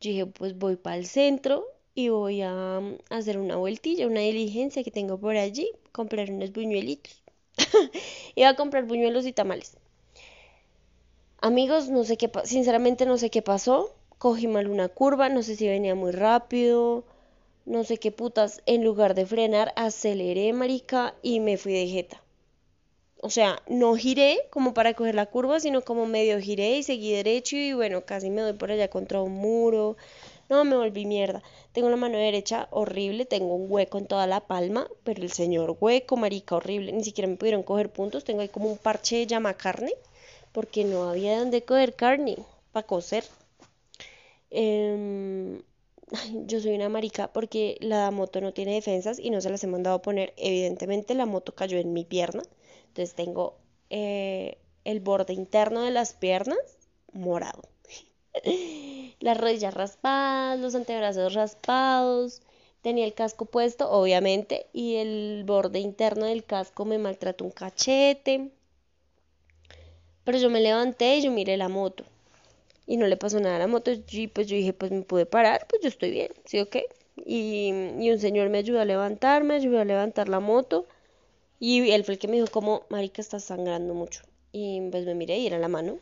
Yo 0.00 0.10
dije, 0.10 0.26
pues 0.26 0.58
voy 0.58 0.76
para 0.76 0.96
el 0.96 1.06
centro 1.06 1.64
y 1.98 2.10
voy 2.10 2.42
a, 2.42 2.78
mm, 2.80 2.98
hacer 3.10 3.38
una 3.38 3.56
vueltilla, 3.56 4.06
una 4.06 4.20
diligencia 4.20 4.84
que 4.84 4.92
tengo 4.92 5.18
por 5.18 5.36
allí, 5.36 5.68
comprar 5.90 6.30
unos 6.30 6.52
buñuelitos. 6.52 7.24
Iba 8.36 8.50
a 8.50 8.56
comprar 8.56 8.84
buñuelos 8.84 9.26
y 9.26 9.32
tamales. 9.32 9.76
Amigos, 11.40 11.88
no 11.88 12.04
sé 12.04 12.16
qué, 12.16 12.30
sinceramente 12.44 13.04
no 13.04 13.18
sé 13.18 13.28
qué 13.28 13.42
pasó. 13.42 13.92
Cogí 14.18 14.46
mal 14.46 14.68
una 14.68 14.88
curva, 14.88 15.28
no 15.28 15.42
sé 15.42 15.56
si 15.56 15.66
venía 15.66 15.96
muy 15.96 16.12
rápido, 16.12 17.02
no 17.66 17.84
sé 17.84 17.98
qué 17.98 18.12
putas. 18.12 18.62
En 18.66 18.84
lugar 18.84 19.14
de 19.14 19.26
frenar, 19.26 19.72
aceleré, 19.76 20.52
marica, 20.52 21.14
y 21.22 21.40
me 21.40 21.56
fui 21.56 21.72
de 21.72 21.88
jeta. 21.88 22.22
O 23.20 23.30
sea, 23.30 23.62
no 23.68 23.94
giré 23.96 24.38
como 24.50 24.74
para 24.74 24.94
coger 24.94 25.14
la 25.14 25.26
curva, 25.26 25.60
sino 25.60 25.82
como 25.82 26.06
medio 26.06 26.40
giré 26.40 26.78
y 26.78 26.82
seguí 26.82 27.12
derecho 27.12 27.56
y 27.56 27.72
bueno, 27.72 28.04
casi 28.04 28.30
me 28.30 28.40
doy 28.42 28.52
por 28.54 28.70
allá 28.70 28.88
contra 28.88 29.20
un 29.22 29.32
muro. 29.34 29.96
No, 30.50 30.64
me 30.64 30.76
volví 30.76 31.06
mierda. 31.06 31.42
Tengo 31.72 31.88
la 31.90 31.96
mano 31.96 32.18
derecha 32.18 32.68
horrible, 32.70 33.24
tengo 33.24 33.54
un 33.54 33.70
hueco 33.70 33.98
en 33.98 34.06
toda 34.06 34.26
la 34.26 34.46
palma, 34.46 34.86
pero 35.04 35.22
el 35.22 35.30
señor 35.32 35.76
hueco, 35.80 36.16
marica, 36.16 36.56
horrible. 36.56 36.92
Ni 36.92 37.04
siquiera 37.04 37.28
me 37.28 37.36
pudieron 37.36 37.62
coger 37.62 37.90
puntos. 37.92 38.24
Tengo 38.24 38.40
ahí 38.40 38.48
como 38.48 38.68
un 38.70 38.78
parche 38.78 39.16
de 39.16 39.26
llama 39.26 39.54
carne, 39.54 39.92
porque 40.52 40.84
no 40.84 41.08
había 41.08 41.38
donde 41.38 41.62
coger 41.64 41.94
carne 41.94 42.36
para 42.72 42.86
coser. 42.86 43.24
Em, 44.50 45.62
yo 46.46 46.60
soy 46.60 46.74
una 46.74 46.88
marica 46.88 47.32
porque 47.32 47.76
la 47.80 48.10
moto 48.10 48.40
no 48.40 48.52
tiene 48.52 48.74
defensas 48.74 49.18
y 49.18 49.30
no 49.30 49.40
se 49.40 49.50
las 49.50 49.62
he 49.64 49.66
mandado 49.66 49.96
a 49.96 50.02
poner. 50.02 50.32
Evidentemente 50.36 51.14
la 51.14 51.26
moto 51.26 51.54
cayó 51.54 51.78
en 51.78 51.92
mi 51.92 52.04
pierna. 52.04 52.42
Entonces 52.88 53.14
tengo 53.14 53.56
eh, 53.90 54.58
el 54.84 55.00
borde 55.00 55.34
interno 55.34 55.82
de 55.82 55.90
las 55.90 56.14
piernas 56.14 56.58
morado. 57.12 57.62
las 59.20 59.38
rodillas 59.38 59.74
raspadas, 59.74 60.58
los 60.60 60.74
antebrazos 60.74 61.34
raspados. 61.34 62.42
Tenía 62.82 63.04
el 63.04 63.14
casco 63.14 63.44
puesto, 63.44 63.90
obviamente, 63.90 64.66
y 64.72 64.96
el 64.96 65.42
borde 65.44 65.80
interno 65.80 66.26
del 66.26 66.44
casco 66.44 66.84
me 66.84 66.98
maltrató 66.98 67.44
un 67.44 67.50
cachete. 67.50 68.50
Pero 70.24 70.38
yo 70.38 70.50
me 70.50 70.60
levanté 70.60 71.16
y 71.16 71.22
yo 71.22 71.30
miré 71.30 71.56
la 71.56 71.68
moto 71.68 72.04
y 72.88 72.96
no 72.96 73.06
le 73.06 73.16
pasó 73.16 73.38
nada 73.38 73.56
a 73.56 73.58
la 73.60 73.66
moto. 73.68 73.92
Y 74.10 74.28
pues 74.28 74.48
yo 74.48 74.56
dije, 74.56 74.72
pues 74.72 74.90
me 74.90 75.02
pude 75.02 75.26
parar, 75.26 75.66
pues 75.68 75.82
yo 75.82 75.88
estoy 75.88 76.10
bien, 76.10 76.32
¿sí 76.46 76.58
o 76.58 76.68
qué? 76.68 76.86
Y, 77.24 77.70
un 78.10 78.18
señor 78.18 78.48
me 78.48 78.58
ayudó 78.58 78.80
a 78.80 78.84
levantarme, 78.84 79.54
ayudó 79.54 79.80
a 79.80 79.84
levantar 79.84 80.28
la 80.28 80.40
moto. 80.40 80.86
Y 81.60 81.90
él 81.90 82.04
fue 82.04 82.14
el 82.14 82.20
que 82.20 82.28
me 82.28 82.36
dijo, 82.36 82.48
como, 82.50 82.84
marica, 82.88 83.20
estás 83.20 83.44
sangrando 83.44 83.94
mucho. 83.94 84.22
Y 84.52 84.80
pues 84.90 85.04
me 85.04 85.14
miré 85.14 85.38
y 85.38 85.46
era 85.46 85.58
la 85.58 85.68
mano. 85.68 85.98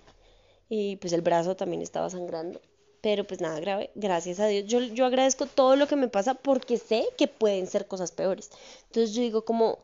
Y 0.69 0.97
pues 0.97 1.13
el 1.13 1.23
brazo 1.23 1.57
también 1.57 1.83
estaba 1.83 2.11
sangrando. 2.11 2.61
Pero 3.01 3.25
pues 3.25 3.41
nada 3.41 3.61
grave, 3.61 3.91
gracias 3.95 4.41
a 4.41 4.47
Dios. 4.47 4.67
Yo, 4.67 4.81
yo 4.81 5.07
agradezco 5.07 5.47
todo 5.47 5.77
lo 5.77 5.87
que 5.87 5.97
me 5.97 6.09
pasa 6.09 6.35
porque 6.35 6.79
sé 6.79 7.07
que 7.17 7.29
pueden 7.29 7.67
ser 7.67 7.87
cosas 7.87 8.13
peores. 8.13 8.51
Entonces 8.89 9.15
yo 9.15 9.23
digo 9.23 9.45
como, 9.45 9.79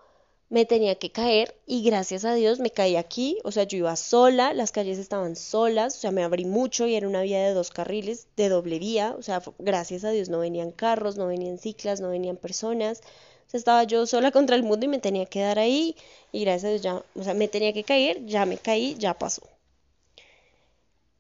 me 0.53 0.67
tenía 0.67 0.97
que 0.97 1.11
caer 1.11 1.55
y 1.67 1.83
gracias 1.83 2.27
a 2.27 2.35
Dios 2.35 2.61
me 2.61 2.71
caí 2.71 2.97
aquí, 2.97 3.39
o 3.43 3.51
sea, 3.53 3.63
yo 3.63 3.79
iba 3.79 3.97
sola, 3.97 4.53
las 4.53 4.71
calles 4.71 4.99
estaban 4.99 5.35
solas, 5.35 5.97
o 5.97 6.01
sea, 6.01 6.11
me 6.11 6.23
abrí 6.23 6.45
mucho 6.45 6.87
y 6.87 6.95
era 6.95 7.09
una 7.09 7.23
vía 7.23 7.43
de 7.43 7.55
dos 7.55 7.71
carriles, 7.71 8.27
de 8.37 8.51
doble 8.51 8.79
vía, 8.79 9.15
o 9.19 9.23
sea, 9.23 9.43
gracias 9.59 10.05
a 10.05 10.11
Dios 10.11 10.29
no 10.29 10.41
venían 10.41 10.71
carros, 10.71 11.17
no 11.17 11.27
venían 11.27 11.57
ciclas, 11.57 12.03
no 12.03 12.11
venían 12.11 12.37
personas, 12.37 13.01
o 13.47 13.51
sea, 13.51 13.57
estaba 13.57 13.85
yo 13.85 14.05
sola 14.07 14.31
contra 14.31 14.55
el 14.55 14.63
mundo 14.63 14.85
y 14.85 14.91
me 14.91 14.99
tenía 14.99 15.25
que 15.25 15.41
dar 15.41 15.59
ahí 15.59 15.97
y 16.33 16.43
gracias 16.45 16.65
a 16.65 16.69
Dios 16.69 16.83
ya, 16.83 17.03
o 17.15 17.25
sea, 17.25 17.33
me 17.33 17.49
tenía 17.49 17.73
que 17.73 17.85
caer, 17.85 18.27
ya 18.27 18.45
me 18.45 18.59
caí, 18.59 18.95
ya 18.99 19.15
pasó. 19.15 19.52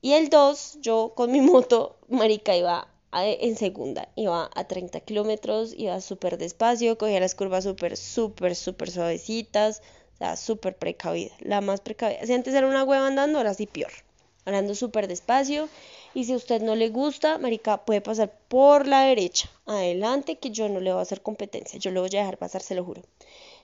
Y 0.02 0.14
el 0.14 0.28
2, 0.30 0.78
yo 0.80 1.12
con 1.14 1.30
mi 1.30 1.40
moto, 1.52 1.96
marica, 2.08 2.56
iba 2.56 2.88
en 3.12 3.56
segunda, 3.56 4.08
iba 4.16 4.50
a 4.54 4.64
30 4.64 5.00
kilómetros, 5.00 5.74
iba 5.76 6.00
súper 6.00 6.38
despacio, 6.38 6.98
cogía 6.98 7.20
las 7.20 7.34
curvas 7.34 7.64
súper, 7.64 7.96
súper, 7.96 8.56
súper 8.56 8.90
suavecitas, 8.90 9.80
o 10.14 10.16
sea, 10.18 10.36
súper 10.36 10.76
precavida, 10.76 11.32
la 11.40 11.60
más 11.60 11.80
precavida. 11.80 12.26
Si 12.26 12.32
antes 12.32 12.52
era 12.52 12.66
una 12.66 12.84
hueva 12.84 13.06
andando, 13.06 13.38
ahora 13.38 13.54
sí 13.54 13.66
peor, 13.66 13.92
andando 14.44 14.74
súper 14.74 15.06
despacio. 15.06 15.68
Y 16.14 16.24
si 16.24 16.32
a 16.32 16.36
usted 16.36 16.62
no 16.62 16.74
le 16.74 16.88
gusta, 16.88 17.38
marica, 17.38 17.84
puede 17.84 18.00
pasar 18.00 18.32
por 18.48 18.88
la 18.88 19.02
derecha, 19.02 19.50
adelante, 19.66 20.38
que 20.38 20.50
yo 20.50 20.68
no 20.68 20.80
le 20.80 20.90
voy 20.92 20.98
a 20.98 21.02
hacer 21.02 21.22
competencia, 21.22 21.78
yo 21.78 21.92
le 21.92 22.00
voy 22.00 22.08
a 22.16 22.20
dejar 22.20 22.38
pasar, 22.38 22.60
se 22.62 22.74
lo 22.74 22.84
juro. 22.84 23.02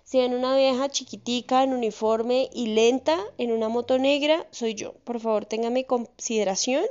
Si 0.08 0.18
una 0.20 0.56
vieja 0.56 0.88
chiquitica 0.88 1.62
en 1.62 1.74
uniforme 1.74 2.48
y 2.54 2.68
lenta 2.68 3.18
en 3.36 3.52
una 3.52 3.68
moto 3.68 3.98
negra, 3.98 4.46
soy 4.50 4.72
yo. 4.74 4.94
Por 5.04 5.20
favor, 5.20 5.44
téngame 5.44 5.84
consideración. 5.84 6.86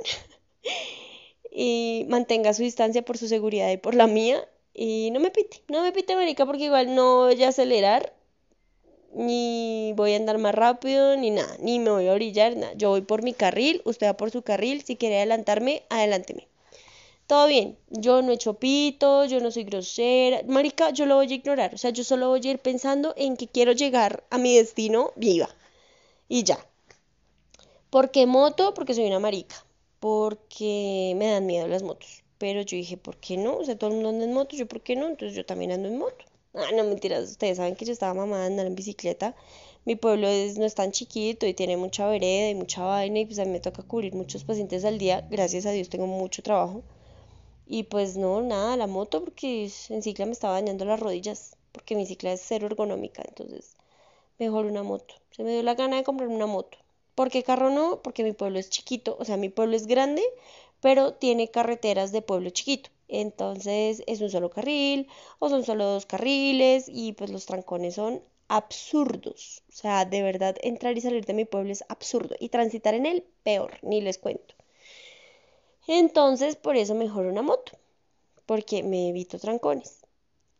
y 1.50 2.06
mantenga 2.08 2.54
su 2.54 2.62
distancia 2.62 3.04
por 3.04 3.18
su 3.18 3.26
seguridad 3.26 3.72
y 3.72 3.76
por 3.76 3.96
la 3.96 4.06
mía. 4.06 4.48
Y 4.72 5.10
no 5.10 5.18
me 5.18 5.32
pite, 5.32 5.64
no 5.66 5.82
me 5.82 5.90
pite, 5.90 6.14
marica, 6.14 6.46
porque 6.46 6.66
igual 6.66 6.94
no 6.94 7.24
voy 7.24 7.42
a 7.42 7.48
acelerar, 7.48 8.14
ni 9.12 9.92
voy 9.96 10.12
a 10.12 10.16
andar 10.16 10.38
más 10.38 10.54
rápido, 10.54 11.16
ni 11.16 11.30
nada, 11.30 11.56
ni 11.58 11.80
me 11.80 11.90
voy 11.90 12.06
a 12.06 12.12
orillar, 12.12 12.56
nada. 12.56 12.74
Yo 12.76 12.90
voy 12.90 13.00
por 13.00 13.24
mi 13.24 13.32
carril, 13.32 13.82
usted 13.84 14.06
va 14.06 14.16
por 14.16 14.30
su 14.30 14.42
carril, 14.42 14.82
si 14.82 14.94
quiere 14.94 15.16
adelantarme, 15.16 15.82
adelánteme. 15.90 16.47
Todo 17.28 17.46
bien, 17.46 17.78
yo 17.90 18.22
no 18.22 18.32
he 18.32 18.34
hecho 18.34 18.54
pito, 18.54 19.24
yo 19.26 19.38
no 19.38 19.52
soy 19.52 19.62
grosera, 19.62 20.42
marica, 20.48 20.90
yo 20.90 21.06
lo 21.06 21.14
voy 21.14 21.30
a 21.30 21.34
ignorar, 21.36 21.74
o 21.74 21.78
sea, 21.78 21.90
yo 21.90 22.02
solo 22.02 22.28
voy 22.28 22.40
a 22.44 22.50
ir 22.50 22.58
pensando 22.58 23.14
en 23.16 23.36
que 23.36 23.46
quiero 23.46 23.70
llegar 23.72 24.24
a 24.30 24.38
mi 24.38 24.56
destino 24.56 25.12
viva. 25.14 25.48
Y 26.28 26.42
ya. 26.44 26.58
¿Por 27.90 28.10
qué 28.10 28.26
moto? 28.26 28.74
Porque 28.74 28.94
soy 28.94 29.06
una 29.06 29.20
marica 29.20 29.64
porque 30.00 31.14
me 31.16 31.26
dan 31.30 31.46
miedo 31.46 31.66
las 31.68 31.82
motos. 31.82 32.22
Pero 32.38 32.62
yo 32.62 32.76
dije, 32.76 32.96
¿por 32.96 33.16
qué 33.18 33.36
no? 33.36 33.56
O 33.56 33.64
sea, 33.64 33.76
todo 33.76 33.90
el 33.90 33.96
mundo 33.96 34.10
anda 34.10 34.24
en 34.24 34.32
moto, 34.32 34.56
yo 34.56 34.66
¿por 34.68 34.80
qué 34.80 34.94
no? 34.96 35.08
Entonces 35.08 35.36
yo 35.36 35.44
también 35.44 35.72
ando 35.72 35.88
en 35.88 35.98
moto. 35.98 36.24
Ah, 36.54 36.70
no, 36.74 36.84
mentiras, 36.84 37.30
ustedes 37.30 37.56
saben 37.58 37.76
que 37.76 37.84
yo 37.84 37.92
estaba 37.92 38.14
mamada 38.14 38.46
andar 38.46 38.66
en 38.66 38.74
bicicleta. 38.74 39.34
Mi 39.84 39.96
pueblo 39.96 40.28
es, 40.28 40.58
no 40.58 40.64
es 40.66 40.74
tan 40.74 40.92
chiquito 40.92 41.46
y 41.46 41.54
tiene 41.54 41.76
mucha 41.76 42.08
vereda 42.08 42.48
y 42.50 42.54
mucha 42.54 42.82
vaina 42.84 43.20
y 43.20 43.26
pues 43.26 43.38
a 43.38 43.44
mí 43.44 43.50
me 43.50 43.60
toca 43.60 43.82
cubrir 43.82 44.14
muchos 44.14 44.44
pacientes 44.44 44.84
al 44.84 44.98
día. 44.98 45.26
Gracias 45.30 45.66
a 45.66 45.72
Dios 45.72 45.88
tengo 45.88 46.06
mucho 46.06 46.42
trabajo. 46.42 46.82
Y 47.68 47.84
pues 47.84 48.16
no, 48.16 48.42
nada, 48.42 48.76
la 48.76 48.88
moto 48.88 49.22
porque 49.24 49.70
en 49.90 50.02
cicla 50.02 50.26
me 50.26 50.32
estaba 50.32 50.54
dañando 50.54 50.84
las 50.84 50.98
rodillas 50.98 51.56
porque 51.70 51.94
mi 51.94 52.04
cicla 52.04 52.32
es 52.32 52.42
cero 52.44 52.66
ergonómica, 52.66 53.22
entonces 53.24 53.76
mejor 54.38 54.66
una 54.66 54.82
moto. 54.82 55.14
Se 55.30 55.44
me 55.44 55.52
dio 55.52 55.62
la 55.62 55.74
gana 55.74 55.96
de 55.96 56.04
comprar 56.04 56.28
una 56.28 56.46
moto. 56.46 56.78
¿Por 57.14 57.30
qué 57.30 57.42
carro 57.44 57.70
no? 57.70 58.02
Porque 58.02 58.24
mi 58.24 58.32
pueblo 58.32 58.58
es 58.58 58.70
chiquito, 58.70 59.16
o 59.20 59.24
sea, 59.24 59.36
mi 59.36 59.50
pueblo 59.50 59.76
es 59.76 59.86
grande, 59.86 60.22
pero 60.80 61.14
tiene 61.14 61.50
carreteras 61.50 62.12
de 62.12 62.22
pueblo 62.22 62.50
chiquito. 62.50 62.90
Entonces 63.08 64.02
es 64.06 64.20
un 64.20 64.30
solo 64.30 64.50
carril 64.50 65.08
o 65.38 65.48
son 65.48 65.64
solo 65.64 65.84
dos 65.84 66.06
carriles 66.06 66.86
y 66.88 67.12
pues 67.14 67.30
los 67.30 67.46
trancones 67.46 67.94
son 67.96 68.22
absurdos. 68.48 69.62
O 69.68 69.72
sea, 69.72 70.04
de 70.06 70.22
verdad 70.22 70.56
entrar 70.62 70.96
y 70.98 71.02
salir 71.02 71.24
de 71.26 71.34
mi 71.34 71.44
pueblo 71.44 71.72
es 71.72 71.84
absurdo 71.88 72.34
y 72.40 72.48
transitar 72.50 72.94
en 72.94 73.06
él 73.06 73.24
peor, 73.44 73.78
ni 73.82 74.00
les 74.00 74.18
cuento. 74.18 74.54
Entonces 75.88 76.54
por 76.54 76.76
eso 76.76 76.94
mejor 76.94 77.26
una 77.26 77.42
moto, 77.42 77.72
porque 78.46 78.82
me 78.84 79.08
evito 79.10 79.38
trancones. 79.38 79.98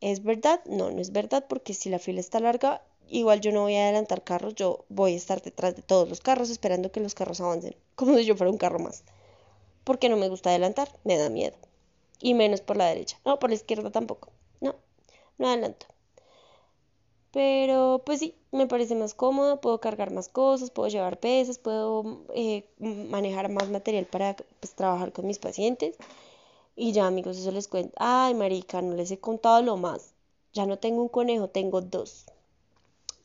¿Es 0.01 0.23
verdad? 0.25 0.61
No, 0.67 0.91
no 0.91 1.01
es 1.01 1.13
verdad 1.13 1.47
porque 1.49 1.75
si 1.75 1.91
la 1.91 1.99
fila 2.01 2.21
está 2.21 2.41
larga 2.41 2.83
igual 3.09 3.41
yo 3.41 3.53
no 3.53 3.63
voy 3.63 3.77
a 3.77 3.85
adelantar 3.85 4.25
carros, 4.25 4.55
yo 4.57 4.85
voy 4.91 5.15
a 5.15 5.17
estar 5.17 5.43
detrás 5.43 5.77
de 5.77 5.83
todos 5.83 6.09
los 6.09 6.21
carros 6.21 6.51
esperando 6.51 6.93
que 6.93 7.01
los 7.01 7.15
carros 7.17 7.41
avancen, 7.43 7.77
como 7.97 8.17
si 8.19 8.25
yo 8.27 8.37
fuera 8.37 8.51
un 8.53 8.59
carro 8.59 8.79
más. 8.81 9.05
Porque 9.85 10.09
no 10.11 10.17
me 10.19 10.29
gusta 10.31 10.51
adelantar, 10.51 10.89
me 11.05 11.19
da 11.19 11.31
miedo. 11.31 11.57
Y 12.21 12.35
menos 12.35 12.61
por 12.63 12.77
la 12.79 12.87
derecha. 12.87 13.19
No, 13.27 13.39
por 13.41 13.51
la 13.51 13.57
izquierda 13.57 13.91
tampoco. 13.93 14.31
No, 14.61 14.77
no 15.39 15.49
adelanto. 15.49 15.87
Pero 17.33 18.03
pues 18.05 18.21
sí, 18.21 18.35
me 18.53 18.67
parece 18.67 18.95
más 18.95 19.15
cómodo, 19.15 19.61
puedo 19.61 19.81
cargar 19.81 20.11
más 20.11 20.29
cosas, 20.29 20.71
puedo 20.71 20.89
llevar 20.89 21.21
pesas, 21.21 21.59
puedo 21.59 22.25
eh, 22.35 22.65
manejar 22.79 23.51
más 23.51 23.69
material 23.71 24.07
para 24.07 24.37
pues, 24.37 24.75
trabajar 24.75 25.13
con 25.13 25.27
mis 25.27 25.39
pacientes. 25.39 25.97
Y 26.77 26.93
ya 26.93 27.07
amigos, 27.07 27.37
eso 27.37 27.51
les 27.51 27.69
cuento. 27.69 27.93
Ay, 27.99 28.35
marica, 28.35 28.81
no 28.81 28.95
les 28.95 29.11
he 29.11 29.19
contado 29.19 29.63
lo 29.63 29.77
más. 29.77 30.15
Ya 30.53 30.65
no 30.65 30.79
tengo 30.79 31.03
un 31.03 31.09
conejo, 31.09 31.49
tengo 31.49 31.81
dos. 31.81 32.27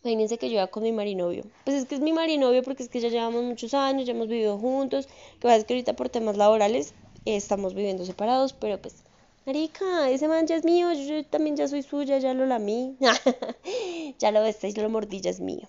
Imagínense 0.03 0.37
que 0.37 0.49
yo 0.49 0.55
iba 0.55 0.67
con 0.67 0.83
mi 0.83 0.91
marinovio. 0.91 1.43
Pues 1.63 1.77
es 1.77 1.85
que 1.85 1.95
es 1.95 2.01
mi 2.01 2.11
marinovio 2.11 2.61
porque 2.61 2.83
es 2.83 2.89
que 2.89 2.99
ya 2.99 3.07
llevamos 3.07 3.43
muchos 3.43 3.73
años, 3.73 4.05
ya 4.05 4.11
hemos 4.11 4.27
vivido 4.27 4.57
juntos. 4.57 5.07
Que 5.39 5.43
pasa 5.43 5.57
es 5.57 5.65
que 5.65 5.73
ahorita 5.73 5.95
por 5.95 6.09
temas 6.09 6.35
laborales 6.35 6.93
estamos 7.25 7.73
viviendo 7.73 8.05
separados, 8.05 8.51
pero 8.51 8.81
pues, 8.81 9.03
marica, 9.45 10.09
ese 10.09 10.27
man 10.27 10.47
ya 10.47 10.55
es 10.55 10.65
mío, 10.65 10.91
yo, 10.93 11.25
también 11.25 11.55
ya 11.55 11.67
soy 11.67 11.83
suya, 11.83 12.17
ya 12.19 12.33
lo 12.33 12.45
lamí. 12.45 12.97
ya 14.19 14.31
lo 14.31 14.41
besté 14.41 14.71
lo 14.81 14.89
mordí, 14.89 15.21
ya 15.21 15.29
es 15.29 15.39
mío. 15.39 15.67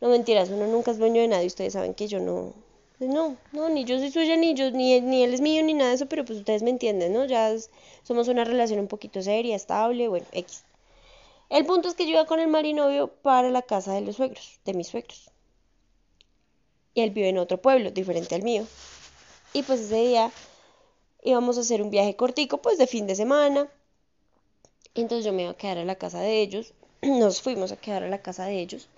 No 0.00 0.08
mentiras, 0.08 0.50
uno 0.50 0.66
nunca 0.66 0.90
es 0.90 0.98
dueño 0.98 1.20
de 1.20 1.28
nadie, 1.28 1.46
ustedes 1.46 1.74
saben 1.74 1.94
que 1.94 2.08
yo 2.08 2.18
no, 2.18 2.54
pues 2.98 3.10
no, 3.10 3.36
no, 3.52 3.68
ni 3.68 3.84
yo 3.84 3.98
soy 3.98 4.10
suya, 4.10 4.36
ni 4.36 4.54
yo, 4.54 4.70
ni, 4.70 5.00
ni 5.00 5.22
él 5.24 5.34
es 5.34 5.40
mío, 5.40 5.62
ni 5.62 5.74
nada 5.74 5.90
de 5.90 5.96
eso, 5.96 6.06
pero 6.06 6.24
pues 6.24 6.38
ustedes 6.38 6.62
me 6.62 6.70
entienden, 6.70 7.12
¿no? 7.12 7.24
Ya 7.24 7.52
somos 8.02 8.28
una 8.28 8.44
relación 8.44 8.80
un 8.80 8.88
poquito 8.88 9.22
seria, 9.22 9.56
estable, 9.56 10.08
bueno, 10.08 10.26
X. 10.32 10.64
El 11.50 11.66
punto 11.66 11.88
es 11.88 11.94
que 11.94 12.04
yo 12.04 12.12
iba 12.12 12.26
con 12.26 12.40
el 12.40 12.48
marinovio 12.48 13.08
para 13.08 13.50
la 13.50 13.62
casa 13.62 13.92
de 13.92 14.00
los 14.00 14.16
suegros, 14.16 14.60
de 14.64 14.74
mis 14.74 14.86
suegros. 14.86 15.30
Y 16.94 17.00
él 17.02 17.10
vive 17.10 17.28
en 17.28 17.38
otro 17.38 17.60
pueblo, 17.60 17.90
diferente 17.90 18.34
al 18.34 18.42
mío. 18.42 18.66
Y 19.52 19.62
pues 19.62 19.80
ese 19.80 19.96
día 19.96 20.30
íbamos 21.22 21.56
a 21.56 21.62
hacer 21.62 21.82
un 21.82 21.90
viaje 21.90 22.16
cortico, 22.16 22.58
pues 22.58 22.78
de 22.78 22.86
fin 22.86 23.06
de 23.06 23.14
semana. 23.14 23.68
Entonces 24.94 25.24
yo 25.24 25.32
me 25.32 25.42
iba 25.42 25.52
a 25.52 25.56
quedar 25.56 25.78
a 25.78 25.84
la 25.84 25.96
casa 25.96 26.20
de 26.20 26.40
ellos. 26.40 26.74
Nos 27.02 27.40
fuimos 27.40 27.72
a 27.72 27.76
quedar 27.76 28.02
a 28.02 28.08
la 28.08 28.22
casa 28.22 28.44
de 28.44 28.60
ellos. 28.60 28.88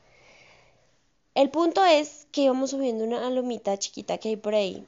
El 1.34 1.50
punto 1.50 1.84
es 1.84 2.26
que 2.32 2.42
íbamos 2.42 2.70
subiendo 2.70 3.04
una 3.04 3.28
lomita 3.30 3.78
chiquita 3.78 4.18
que 4.18 4.30
hay 4.30 4.36
por 4.36 4.54
ahí. 4.54 4.86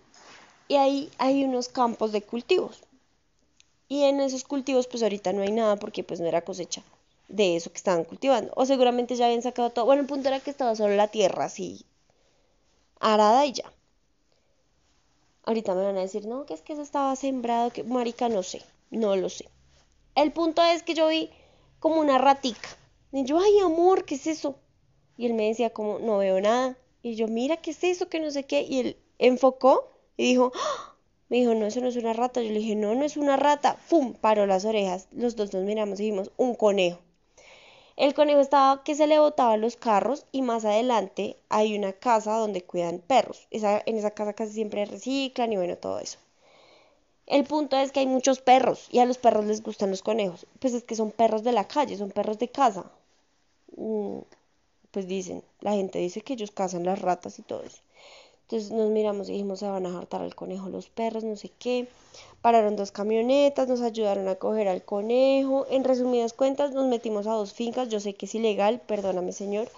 Y 0.69 0.77
ahí 0.77 1.11
hay 1.19 1.45
unos 1.45 1.69
campos 1.69 2.13
de 2.13 2.23
cultivos. 2.23 2.83
Y 3.89 4.03
en 4.05 4.21
esos 4.21 4.45
cultivos 4.45 4.87
pues 4.87 5.03
ahorita 5.03 5.33
no 5.33 5.43
hay 5.43 5.53
nada 5.53 5.77
porque 5.77 6.03
pues 6.03 6.21
no 6.21 6.27
era 6.27 6.43
cosecha 6.43 6.83
de 7.29 7.57
eso 7.57 7.71
que 7.71 7.79
estaban 7.79 8.05
cultivando. 8.05 8.53
O 8.57 8.67
seguramente 8.67 9.17
ya 9.17 9.27
habían 9.27 9.43
sacado 9.43 9.71
todo. 9.71 9.85
Bueno, 9.85 10.03
el 10.03 10.09
punto 10.09 10.29
era 10.29 10.41
que 10.41 10.51
estaba 10.51 10.75
solo 10.75 10.95
la 10.97 11.09
tierra 11.09 11.45
así 11.45 11.85
arada 13.01 13.47
y 13.47 13.53
ya. 13.53 13.73
Ahorita 15.47 15.75
me 15.75 15.85
van 15.85 15.97
a 15.97 16.01
decir, 16.01 16.27
no, 16.27 16.45
que 16.45 16.55
es 16.55 16.61
que 16.61 16.73
eso 16.73 16.83
estaba 16.83 17.15
sembrado, 17.17 17.71
que 17.71 17.85
marica, 17.85 18.29
no 18.29 18.43
sé, 18.43 18.63
no 18.91 19.15
lo 19.15 19.29
sé. 19.29 19.49
El 20.17 20.33
punto 20.33 20.63
es 20.63 20.83
que 20.83 20.95
yo 20.95 21.07
vi 21.07 21.31
como 21.79 22.01
una 22.01 22.19
ratica. 22.19 22.69
Y 23.13 23.25
yo, 23.25 23.39
ay, 23.39 23.61
amor, 23.61 24.05
¿qué 24.05 24.17
es 24.17 24.27
eso? 24.27 24.57
Y 25.17 25.27
él 25.27 25.35
me 25.35 25.47
decía 25.49 25.71
como, 25.71 26.01
no 26.01 26.19
veo 26.19 26.41
nada. 26.41 26.77
Y 27.01 27.15
yo, 27.15 27.29
mira, 27.29 27.59
¿qué 27.59 27.71
es 27.71 27.85
eso? 27.85 28.09
Que 28.09 28.19
no 28.19 28.31
sé 28.33 28.45
qué. 28.45 28.63
Y 28.63 28.81
él 28.81 28.97
enfocó 29.19 29.89
y 30.17 30.25
dijo, 30.25 30.53
¡Ah! 30.55 30.97
me 31.29 31.39
dijo, 31.39 31.55
no, 31.55 31.67
eso 31.67 31.81
no 31.81 31.87
es 31.87 31.97
una 31.97 32.13
rata. 32.13 32.43
Yo 32.43 32.51
le 32.51 32.59
dije, 32.59 32.75
no, 32.75 32.95
no 32.95 33.05
es 33.05 33.17
una 33.17 33.37
rata. 33.37 33.75
¡Fum! 33.75 34.15
Paró 34.15 34.47
las 34.47 34.65
orejas. 34.65 35.07
Los 35.13 35.37
dos 35.37 35.55
nos 35.55 35.63
miramos 35.63 36.01
y 36.01 36.05
dijimos, 36.05 36.33
un 36.37 36.57
conejo. 36.57 36.99
El 37.97 38.13
conejo 38.13 38.41
estaba 38.41 38.85
que 38.85 38.95
se 38.95 39.07
le 39.07 39.19
botaban 39.19 39.63
los 39.63 39.77
carros 39.77 40.27
y 40.31 40.43
más 40.43 40.65
adelante 40.67 41.37
hay 41.49 41.77
una 41.77 41.93
casa 41.95 42.37
donde 42.37 42.63
cuidan 42.63 42.99
perros. 42.99 43.49
En 43.51 43.97
esa 43.97 44.11
casa 44.11 44.35
casi 44.35 44.53
siempre 44.53 44.85
reciclan 44.85 45.53
y 45.53 45.57
bueno, 45.57 45.77
todo 45.79 45.99
eso. 45.99 46.19
El 47.27 47.45
punto 47.45 47.77
es 47.77 47.93
que 47.93 48.01
hay 48.01 48.07
muchos 48.07 48.41
perros 48.41 48.89
y 48.91 48.99
a 48.99 49.07
los 49.07 49.19
perros 49.19 49.47
les 49.47 49.63
gustan 49.63 49.91
los 49.91 50.03
conejos. 50.03 50.47
Pues 50.61 50.75
es 50.75 50.85
que 50.85 50.95
son 50.95 51.11
perros 51.11 51.43
de 51.43 51.53
la 51.53 51.67
calle, 51.67 51.97
son 51.97 52.11
perros 52.11 52.39
de 52.39 52.49
casa. 52.49 52.85
Mm, 53.77 54.19
pues 54.91 55.07
dicen, 55.07 55.43
la 55.61 55.73
gente 55.73 55.99
dice 55.99 56.21
que 56.21 56.35
ellos 56.35 56.51
cazan 56.51 56.85
las 56.85 57.01
ratas 57.01 57.39
y 57.39 57.43
todo 57.43 57.63
eso. 57.63 57.81
Entonces 58.49 58.71
nos 58.71 58.91
miramos 58.91 59.29
y 59.29 59.33
dijimos, 59.33 59.59
se 59.59 59.67
van 59.67 59.87
a 59.87 59.99
hartar 59.99 60.23
al 60.23 60.37
conejo 60.37 60.69
los 60.69 60.89
perros, 60.89 61.25
no 61.25 61.35
sé 61.35 61.51
qué. 61.59 61.89
Pararon 62.43 62.77
dos 62.77 62.93
camionetas, 62.93 63.67
nos 63.67 63.81
ayudaron 63.81 64.29
a 64.29 64.37
coger 64.37 64.69
al 64.69 64.85
conejo. 64.85 65.67
En 65.69 65.83
resumidas 65.83 66.33
cuentas, 66.33 66.73
nos 66.73 66.87
metimos 66.87 67.27
a 67.27 67.33
dos 67.33 67.55
fincas. 67.55 67.89
Yo 67.89 67.99
sé 67.99 68.15
que 68.15 68.27
es 68.27 68.35
ilegal, 68.37 68.81
perdóname 68.87 69.33
señor. 69.33 69.69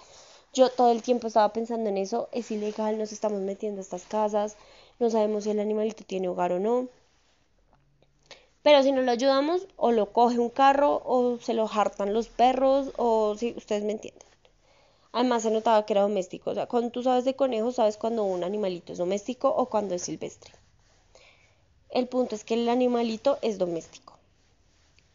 Yo 0.53 0.69
todo 0.69 0.91
el 0.91 1.01
tiempo 1.01 1.25
estaba 1.25 1.51
pensando 1.51 1.89
en 1.89 1.97
eso. 1.97 2.29
Es 2.31 2.51
ilegal, 2.51 2.99
nos 2.99 3.11
estamos 3.11 3.41
metiendo 3.41 3.79
a 3.79 3.81
estas 3.81 4.03
casas. 4.03 4.55
No 4.99 5.09
sabemos 5.09 5.45
si 5.45 5.49
el 5.49 5.59
animalito 5.59 6.03
tiene 6.03 6.29
hogar 6.29 6.51
o 6.51 6.59
no. 6.59 6.89
Pero 8.61 8.83
si 8.83 8.91
no 8.91 9.01
lo 9.01 9.09
ayudamos, 9.09 9.65
o 9.77 9.91
lo 9.91 10.13
coge 10.13 10.37
un 10.37 10.49
carro, 10.49 11.01
o 11.05 11.39
se 11.39 11.55
lo 11.55 11.67
hartan 11.67 12.13
los 12.13 12.27
perros, 12.27 12.91
o 12.97 13.35
si 13.35 13.55
ustedes 13.57 13.83
me 13.83 13.93
entienden. 13.93 14.28
Además 15.11 15.43
se 15.43 15.51
notaba 15.51 15.85
que 15.85 15.93
era 15.93 16.03
doméstico. 16.03 16.51
O 16.51 16.53
sea, 16.53 16.67
cuando 16.67 16.91
tú 16.91 17.03
sabes 17.03 17.25
de 17.25 17.35
conejos, 17.35 17.75
sabes 17.75 17.97
cuando 17.97 18.23
un 18.23 18.43
animalito 18.43 18.91
es 18.91 18.99
doméstico 18.99 19.49
o 19.49 19.65
cuando 19.67 19.95
es 19.95 20.03
silvestre. 20.03 20.53
El 21.89 22.07
punto 22.07 22.35
es 22.35 22.43
que 22.43 22.53
el 22.53 22.69
animalito 22.69 23.39
es 23.41 23.57
doméstico. 23.57 24.13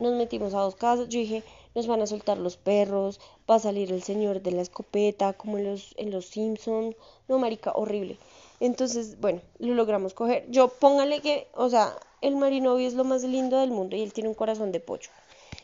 Nos 0.01 0.15
metimos 0.15 0.55
a 0.55 0.61
dos 0.61 0.75
casas. 0.75 1.09
Yo 1.09 1.21
dije, 1.21 1.45
nos 1.75 1.87
van 1.87 2.03
a 2.03 2.07
soltar 2.07 2.39
los 2.39 2.57
perros, 2.57 3.21
va 3.49 3.57
a 3.57 3.61
salir 3.61 3.93
el 3.93 4.03
señor 4.03 4.43
de 4.43 4.51
la 4.51 4.63
escopeta, 4.63 5.35
como 5.35 5.59
en 5.59 5.65
los, 5.65 5.95
en 5.97 6.11
los 6.11 6.27
Simpsons. 6.27 6.97
No, 7.29 7.39
marica, 7.39 7.73
horrible. 7.73 8.19
Entonces, 8.59 9.21
bueno, 9.21 9.41
lo 9.59 9.75
logramos 9.75 10.15
coger. 10.15 10.47
Yo 10.51 10.69
póngale 10.69 11.21
que, 11.21 11.47
o 11.55 11.69
sea, 11.69 11.97
el 12.21 12.37
marinovio 12.37 12.89
es 12.89 12.95
lo 12.95 13.05
más 13.05 13.23
lindo 13.23 13.59
del 13.59 13.71
mundo 13.71 13.95
y 13.95 14.03
él 14.03 14.13
tiene 14.13 14.29
un 14.29 14.35
corazón 14.35 14.73
de 14.73 14.81
pollo. 14.81 15.11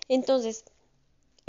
Entonces, 0.09 0.65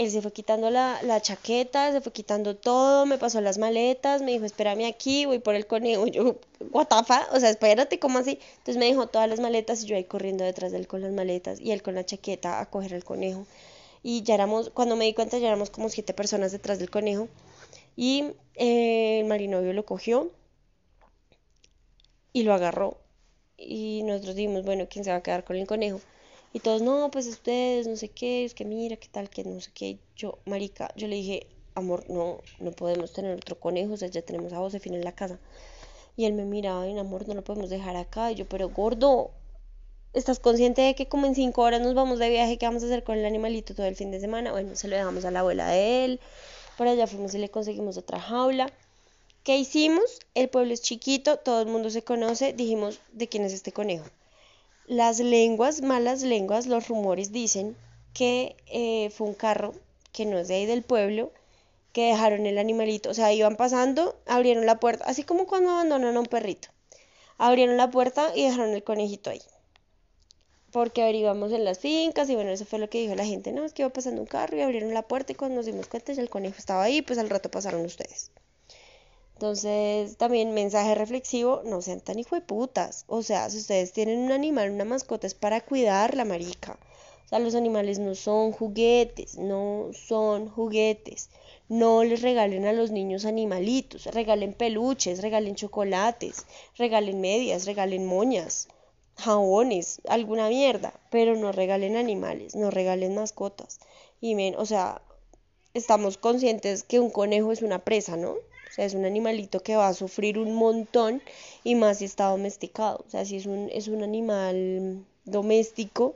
él 0.02 0.10
se 0.10 0.22
fue 0.22 0.32
quitando 0.32 0.70
la, 0.70 1.20
chaqueta, 1.22 1.92
se 1.92 2.00
fue 2.00 2.12
quitando 2.12 2.56
todo, 2.56 3.06
me 3.06 3.18
pasó 3.18 3.40
las 3.40 3.58
maletas, 3.58 4.22
me 4.22 4.32
dijo, 4.32 4.44
espérame 4.44 4.86
aquí, 4.86 5.26
voy 5.26 5.38
por 5.38 5.54
el 5.54 5.66
conejo. 5.66 6.06
Yo, 6.06 6.36
guatafa, 6.70 7.28
o 7.32 7.40
sea, 7.40 7.50
espérate, 7.50 7.98
¿cómo 7.98 8.18
así? 8.18 8.38
Entonces 8.58 8.76
me 8.76 8.86
dejó 8.86 9.06
todas 9.06 9.28
las 9.28 9.40
maletas 9.40 9.82
y 9.82 9.86
yo 9.86 9.96
ahí 9.96 10.04
corriendo 10.04 10.44
detrás 10.44 10.72
de 10.72 10.78
él 10.78 10.86
con 10.86 11.00
las 11.02 11.12
maletas 11.12 11.60
y 11.60 11.72
él 11.72 11.82
con 11.82 11.94
la 11.94 12.04
chaqueta 12.04 12.60
a 12.60 12.66
coger 12.70 12.94
el 12.94 13.04
conejo. 13.04 13.46
Y 14.02 14.22
ya 14.22 14.34
éramos, 14.34 14.70
cuando 14.70 14.96
me 14.96 15.04
di 15.04 15.14
cuenta, 15.14 15.38
ya 15.38 15.48
éramos 15.48 15.70
como 15.70 15.88
siete 15.88 16.12
personas 16.14 16.52
detrás 16.52 16.78
del 16.78 16.90
conejo. 16.90 17.28
Y 17.96 18.32
eh, 18.54 19.20
el 19.20 19.26
marinovio 19.26 19.72
lo 19.72 19.84
cogió 19.84 20.30
y 22.32 22.42
lo 22.42 22.54
agarró. 22.54 22.98
Y 23.56 24.02
nosotros 24.04 24.34
dijimos, 24.34 24.64
bueno, 24.64 24.86
¿quién 24.90 25.04
se 25.04 25.10
va 25.10 25.16
a 25.18 25.22
quedar 25.22 25.44
con 25.44 25.56
el 25.56 25.66
conejo? 25.66 26.00
Y 26.52 26.60
todos, 26.60 26.82
no, 26.82 27.10
pues 27.10 27.26
ustedes, 27.26 27.86
no 27.86 27.96
sé 27.96 28.08
qué, 28.08 28.44
es 28.44 28.54
que 28.54 28.64
mira, 28.64 28.96
qué 28.96 29.08
tal, 29.08 29.30
que 29.30 29.42
no 29.44 29.60
sé 29.60 29.70
qué. 29.72 29.98
Yo, 30.16 30.38
marica, 30.44 30.92
yo 30.96 31.08
le 31.08 31.16
dije, 31.16 31.46
amor, 31.74 32.04
no, 32.10 32.40
no 32.60 32.72
podemos 32.72 33.12
tener 33.12 33.34
otro 33.36 33.58
conejo, 33.58 33.94
o 33.94 33.96
sea, 33.96 34.08
ya 34.08 34.22
tenemos 34.22 34.52
a 34.52 34.58
Josefina 34.58 34.96
en 34.96 35.04
la 35.04 35.12
casa. 35.12 35.38
Y 36.16 36.26
él 36.26 36.34
me 36.34 36.44
miraba, 36.44 36.82
ay, 36.82 36.98
amor, 36.98 37.26
no 37.26 37.34
lo 37.34 37.42
podemos 37.42 37.70
dejar 37.70 37.96
acá. 37.96 38.30
Y 38.30 38.34
yo, 38.34 38.46
pero 38.46 38.68
gordo, 38.68 39.30
¿estás 40.12 40.38
consciente 40.40 40.82
de 40.82 40.94
que 40.94 41.08
como 41.08 41.26
en 41.26 41.34
cinco 41.34 41.62
horas 41.62 41.80
nos 41.80 41.94
vamos 41.94 42.18
de 42.18 42.28
viaje? 42.28 42.58
¿Qué 42.58 42.66
vamos 42.66 42.82
a 42.82 42.86
hacer 42.86 43.02
con 43.02 43.18
el 43.18 43.24
animalito 43.24 43.74
todo 43.74 43.86
el 43.86 43.96
fin 43.96 44.10
de 44.10 44.20
semana? 44.20 44.52
Bueno, 44.52 44.76
se 44.76 44.88
lo 44.88 44.96
dejamos 44.96 45.24
a 45.24 45.30
la 45.30 45.40
abuela 45.40 45.68
de 45.68 46.04
él. 46.04 46.20
Por 46.76 46.86
allá 46.86 47.06
fuimos 47.06 47.34
y 47.34 47.38
le 47.38 47.50
conseguimos 47.50 47.96
otra 47.96 48.20
jaula. 48.20 48.70
¿Qué 49.42 49.56
hicimos? 49.56 50.20
El 50.34 50.48
pueblo 50.50 50.74
es 50.74 50.82
chiquito, 50.82 51.38
todo 51.38 51.62
el 51.62 51.68
mundo 51.68 51.90
se 51.90 52.02
conoce. 52.02 52.52
Dijimos, 52.52 53.00
¿de 53.12 53.28
quién 53.28 53.44
es 53.44 53.52
este 53.54 53.72
conejo? 53.72 54.04
Las 54.86 55.20
lenguas, 55.20 55.80
malas 55.80 56.22
lenguas, 56.22 56.66
los 56.66 56.88
rumores 56.88 57.30
dicen 57.30 57.76
que 58.12 58.56
eh, 58.66 59.10
fue 59.10 59.28
un 59.28 59.34
carro 59.34 59.74
que 60.12 60.26
no 60.26 60.38
es 60.38 60.48
de 60.48 60.56
ahí 60.56 60.66
del 60.66 60.82
pueblo, 60.82 61.30
que 61.92 62.08
dejaron 62.08 62.46
el 62.46 62.58
animalito, 62.58 63.10
o 63.10 63.14
sea, 63.14 63.32
iban 63.32 63.56
pasando, 63.56 64.16
abrieron 64.26 64.66
la 64.66 64.80
puerta, 64.80 65.04
así 65.04 65.22
como 65.22 65.46
cuando 65.46 65.70
abandonan 65.70 66.16
a 66.16 66.20
un 66.20 66.26
perrito. 66.26 66.68
Abrieron 67.38 67.76
la 67.76 67.90
puerta 67.90 68.32
y 68.34 68.44
dejaron 68.44 68.70
el 68.70 68.82
conejito 68.82 69.30
ahí. 69.30 69.40
Porque 70.72 71.02
averiguamos 71.02 71.52
en 71.52 71.64
las 71.64 71.78
fincas 71.78 72.28
y 72.30 72.34
bueno, 72.34 72.50
eso 72.50 72.64
fue 72.64 72.78
lo 72.78 72.90
que 72.90 72.98
dijo 73.00 73.14
la 73.14 73.26
gente, 73.26 73.52
no, 73.52 73.64
es 73.64 73.72
que 73.72 73.82
iba 73.82 73.90
pasando 73.90 74.20
un 74.20 74.26
carro 74.26 74.56
y 74.56 74.62
abrieron 74.62 74.94
la 74.94 75.02
puerta 75.02 75.32
y 75.32 75.36
cuando 75.36 75.56
nos 75.56 75.66
dimos 75.66 75.86
cuenta 75.86 76.12
ya 76.12 76.22
el 76.22 76.30
conejo 76.30 76.56
estaba 76.58 76.82
ahí, 76.82 77.02
pues 77.02 77.18
al 77.18 77.30
rato 77.30 77.50
pasaron 77.50 77.84
ustedes. 77.84 78.32
Entonces, 79.42 80.18
también 80.18 80.54
mensaje 80.54 80.94
reflexivo, 80.94 81.62
no 81.64 81.82
sean 81.82 82.00
tan 82.00 82.22
putas. 82.46 83.04
O 83.08 83.24
sea, 83.24 83.50
si 83.50 83.58
ustedes 83.58 83.92
tienen 83.92 84.20
un 84.20 84.30
animal, 84.30 84.70
una 84.70 84.84
mascota, 84.84 85.26
es 85.26 85.34
para 85.34 85.60
cuidar 85.60 86.14
la 86.14 86.24
marica. 86.24 86.78
O 87.24 87.28
sea, 87.28 87.40
los 87.40 87.56
animales 87.56 87.98
no 87.98 88.14
son 88.14 88.52
juguetes, 88.52 89.36
no 89.38 89.90
son 89.94 90.48
juguetes. 90.48 91.28
No 91.68 92.04
les 92.04 92.22
regalen 92.22 92.66
a 92.66 92.72
los 92.72 92.92
niños 92.92 93.24
animalitos, 93.24 94.06
regalen 94.06 94.54
peluches, 94.54 95.20
regalen 95.20 95.56
chocolates, 95.56 96.46
regalen 96.78 97.20
medias, 97.20 97.66
regalen 97.66 98.06
moñas, 98.06 98.68
jabones, 99.16 100.02
alguna 100.06 100.50
mierda, 100.50 100.94
pero 101.10 101.34
no 101.34 101.50
regalen 101.50 101.96
animales, 101.96 102.54
no 102.54 102.70
regalen 102.70 103.16
mascotas. 103.16 103.80
Y 104.20 104.36
men, 104.36 104.54
o 104.56 104.66
sea, 104.66 105.02
estamos 105.74 106.16
conscientes 106.16 106.84
que 106.84 107.00
un 107.00 107.10
conejo 107.10 107.50
es 107.50 107.62
una 107.62 107.80
presa, 107.80 108.16
¿no? 108.16 108.36
O 108.72 108.74
sea, 108.74 108.86
es 108.86 108.94
un 108.94 109.04
animalito 109.04 109.60
que 109.60 109.76
va 109.76 109.88
a 109.88 109.92
sufrir 109.92 110.38
un 110.38 110.54
montón 110.54 111.20
y 111.62 111.74
más 111.74 111.98
si 111.98 112.06
está 112.06 112.30
domesticado. 112.30 113.04
O 113.06 113.10
sea, 113.10 113.26
si 113.26 113.36
es 113.36 113.44
un, 113.44 113.68
es 113.70 113.86
un 113.88 114.02
animal 114.02 115.04
doméstico, 115.26 116.14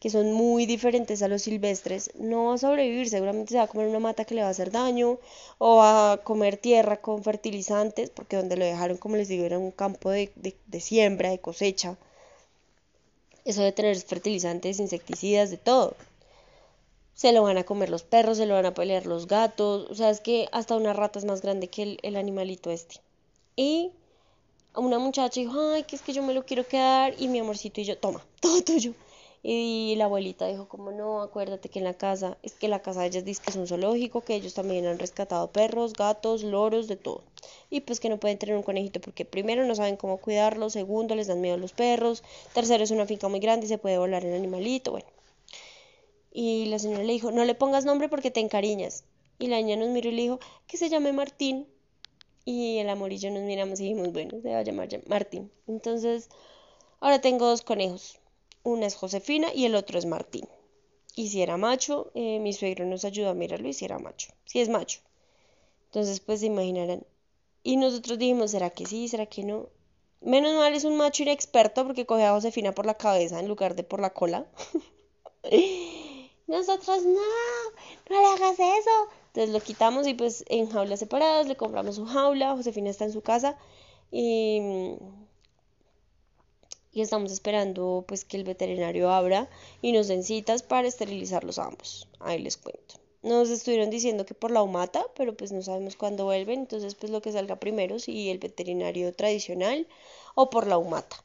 que 0.00 0.08
son 0.08 0.32
muy 0.32 0.64
diferentes 0.64 1.20
a 1.20 1.28
los 1.28 1.42
silvestres, 1.42 2.10
no 2.14 2.46
va 2.46 2.54
a 2.54 2.58
sobrevivir, 2.58 3.10
seguramente 3.10 3.50
se 3.52 3.58
va 3.58 3.64
a 3.64 3.68
comer 3.68 3.88
una 3.88 3.98
mata 3.98 4.24
que 4.24 4.34
le 4.34 4.40
va 4.40 4.48
a 4.48 4.52
hacer 4.52 4.70
daño 4.70 5.18
o 5.58 5.76
va 5.76 6.12
a 6.12 6.16
comer 6.18 6.56
tierra 6.56 6.96
con 6.96 7.22
fertilizantes, 7.22 8.08
porque 8.08 8.36
donde 8.36 8.56
lo 8.56 8.64
dejaron, 8.64 8.96
como 8.96 9.16
les 9.16 9.28
digo, 9.28 9.44
era 9.44 9.58
un 9.58 9.70
campo 9.70 10.10
de, 10.10 10.32
de 10.66 10.80
siembra, 10.80 11.28
de 11.28 11.40
cosecha. 11.40 11.98
Eso 13.44 13.60
de 13.62 13.72
tener 13.72 13.96
fertilizantes, 14.00 14.80
insecticidas, 14.80 15.50
de 15.50 15.58
todo 15.58 15.94
se 17.18 17.32
lo 17.32 17.42
van 17.42 17.58
a 17.58 17.64
comer 17.64 17.90
los 17.90 18.04
perros, 18.04 18.36
se 18.36 18.46
lo 18.46 18.54
van 18.54 18.66
a 18.66 18.74
pelear 18.74 19.04
los 19.04 19.26
gatos, 19.26 19.90
o 19.90 19.94
sea, 19.96 20.08
es 20.08 20.20
que 20.20 20.48
hasta 20.52 20.76
una 20.76 20.92
rata 20.92 21.18
es 21.18 21.24
más 21.24 21.42
grande 21.42 21.66
que 21.66 21.98
el, 22.00 22.16
animalito 22.16 22.70
este. 22.70 23.00
Y 23.56 23.90
una 24.76 25.00
muchacha 25.00 25.40
dijo, 25.40 25.60
ay, 25.72 25.82
que 25.82 25.96
es 25.96 26.02
que 26.02 26.12
yo 26.12 26.22
me 26.22 26.32
lo 26.32 26.46
quiero 26.46 26.64
quedar, 26.64 27.14
y 27.18 27.26
mi 27.26 27.40
amorcito 27.40 27.80
y 27.80 27.84
yo, 27.84 27.98
toma, 27.98 28.24
todo 28.40 28.62
tuyo. 28.62 28.94
Y 29.42 29.96
la 29.96 30.04
abuelita 30.04 30.46
dijo, 30.46 30.68
como 30.68 30.92
no, 30.92 31.20
acuérdate 31.20 31.68
que 31.68 31.80
en 31.80 31.86
la 31.86 31.94
casa, 31.94 32.38
es 32.44 32.54
que 32.54 32.68
la 32.68 32.82
casa 32.82 33.00
de 33.00 33.08
ellas 33.08 33.24
dice 33.24 33.42
que 33.42 33.50
es 33.50 33.56
un 33.56 33.66
zoológico, 33.66 34.20
que 34.20 34.36
ellos 34.36 34.54
también 34.54 34.86
han 34.86 35.00
rescatado 35.00 35.50
perros, 35.50 35.94
gatos, 35.94 36.44
loros, 36.44 36.86
de 36.86 36.94
todo. 36.94 37.24
Y 37.68 37.80
pues 37.80 37.98
que 37.98 38.10
no 38.10 38.18
pueden 38.18 38.38
tener 38.38 38.54
un 38.54 38.62
conejito 38.62 39.00
porque 39.00 39.24
primero 39.24 39.66
no 39.66 39.74
saben 39.74 39.96
cómo 39.96 40.18
cuidarlo, 40.18 40.70
segundo 40.70 41.16
les 41.16 41.26
dan 41.26 41.40
miedo 41.40 41.56
a 41.56 41.58
los 41.58 41.72
perros, 41.72 42.22
tercero 42.54 42.84
es 42.84 42.92
una 42.92 43.06
finca 43.06 43.26
muy 43.26 43.40
grande 43.40 43.66
y 43.66 43.68
se 43.68 43.78
puede 43.78 43.98
volar 43.98 44.24
el 44.24 44.34
animalito, 44.34 44.92
bueno. 44.92 45.17
Y 46.40 46.66
la 46.66 46.78
señora 46.78 47.02
le 47.02 47.14
dijo, 47.14 47.32
no 47.32 47.44
le 47.44 47.56
pongas 47.56 47.84
nombre 47.84 48.08
porque 48.08 48.30
te 48.30 48.38
encariñas. 48.38 49.02
Y 49.40 49.48
la 49.48 49.56
niña 49.56 49.74
nos 49.74 49.88
miró 49.88 50.08
y 50.08 50.12
le 50.12 50.22
dijo, 50.22 50.38
que 50.68 50.76
se 50.76 50.88
llame 50.88 51.12
Martín. 51.12 51.66
Y 52.44 52.78
el 52.78 52.88
amor 52.90 53.12
y 53.12 53.18
yo 53.18 53.28
nos 53.32 53.42
miramos 53.42 53.80
y 53.80 53.88
dijimos, 53.88 54.12
bueno, 54.12 54.40
se 54.40 54.52
va 54.52 54.60
a 54.60 54.62
llamar 54.62 54.88
Martín. 55.08 55.50
Entonces, 55.66 56.28
ahora 57.00 57.20
tengo 57.20 57.44
dos 57.44 57.62
conejos. 57.62 58.20
Una 58.62 58.86
es 58.86 58.94
Josefina 58.94 59.52
y 59.52 59.64
el 59.64 59.74
otro 59.74 59.98
es 59.98 60.06
Martín. 60.06 60.46
Y 61.16 61.30
si 61.30 61.42
era 61.42 61.56
macho, 61.56 62.12
eh, 62.14 62.38
mi 62.38 62.52
suegro 62.52 62.86
nos 62.86 63.04
ayudó 63.04 63.30
a 63.30 63.34
mirarlo 63.34 63.66
y 63.66 63.72
si 63.72 63.84
era 63.84 63.98
macho. 63.98 64.28
Si 64.44 64.60
es 64.60 64.68
macho. 64.68 65.00
Entonces, 65.86 66.20
pues 66.20 66.38
se 66.38 66.46
imaginarán. 66.46 67.04
Y 67.64 67.78
nosotros 67.78 68.16
dijimos, 68.16 68.52
¿será 68.52 68.70
que 68.70 68.86
sí? 68.86 69.08
¿Será 69.08 69.26
que 69.26 69.42
no? 69.42 69.70
Menos 70.20 70.54
mal 70.54 70.72
es 70.72 70.84
un 70.84 70.96
macho 70.96 71.24
inexperto 71.24 71.84
porque 71.84 72.06
coge 72.06 72.22
a 72.22 72.30
Josefina 72.30 72.76
por 72.76 72.86
la 72.86 72.94
cabeza 72.94 73.40
en 73.40 73.48
lugar 73.48 73.74
de 73.74 73.82
por 73.82 73.98
la 73.98 74.10
cola. 74.10 74.46
Nosotros 76.48 77.04
no, 77.04 77.20
no 78.10 78.20
le 78.20 78.26
hagas 78.26 78.58
eso. 78.58 79.08
Entonces 79.28 79.50
lo 79.50 79.60
quitamos 79.60 80.06
y 80.08 80.14
pues 80.14 80.44
en 80.48 80.68
jaulas 80.68 80.98
separadas 80.98 81.46
le 81.46 81.56
compramos 81.56 81.96
su 81.96 82.06
jaula. 82.06 82.56
Josefina 82.56 82.90
está 82.90 83.04
en 83.04 83.12
su 83.12 83.20
casa 83.20 83.56
y, 84.10 84.96
y 86.90 87.02
estamos 87.02 87.30
esperando 87.30 88.04
pues 88.08 88.24
que 88.24 88.38
el 88.38 88.44
veterinario 88.44 89.10
abra 89.10 89.48
y 89.82 89.92
nos 89.92 90.08
den 90.08 90.24
citas 90.24 90.62
para 90.62 90.88
esterilizarlos 90.88 91.58
ambos. 91.58 92.08
Ahí 92.18 92.40
les 92.40 92.56
cuento. 92.56 92.96
Nos 93.22 93.50
estuvieron 93.50 93.90
diciendo 93.90 94.24
que 94.24 94.34
por 94.34 94.50
la 94.50 94.62
humata, 94.62 95.04
pero 95.16 95.36
pues 95.36 95.52
no 95.52 95.60
sabemos 95.60 95.96
cuándo 95.96 96.24
vuelven, 96.24 96.60
entonces 96.60 96.94
pues 96.94 97.12
lo 97.12 97.20
que 97.20 97.32
salga 97.32 97.56
primero, 97.56 97.98
si 97.98 98.30
el 98.30 98.38
veterinario 98.38 99.12
tradicional 99.12 99.86
o 100.34 100.48
por 100.48 100.66
la 100.66 100.78
humata. 100.78 101.22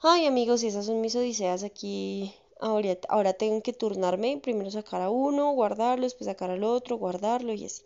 Ay 0.00 0.26
amigos, 0.26 0.64
esas 0.64 0.86
son 0.86 1.00
mis 1.00 1.14
odiseas 1.14 1.62
aquí. 1.62 2.34
Ahora, 2.60 2.96
ahora 3.08 3.32
tengo 3.32 3.62
que 3.62 3.72
turnarme, 3.72 4.38
primero 4.38 4.70
sacar 4.70 5.02
a 5.02 5.10
uno, 5.10 5.52
guardarlo, 5.52 6.04
después 6.04 6.26
sacar 6.26 6.50
al 6.50 6.64
otro, 6.64 6.96
guardarlo 6.96 7.52
y 7.52 7.64
así. 7.64 7.82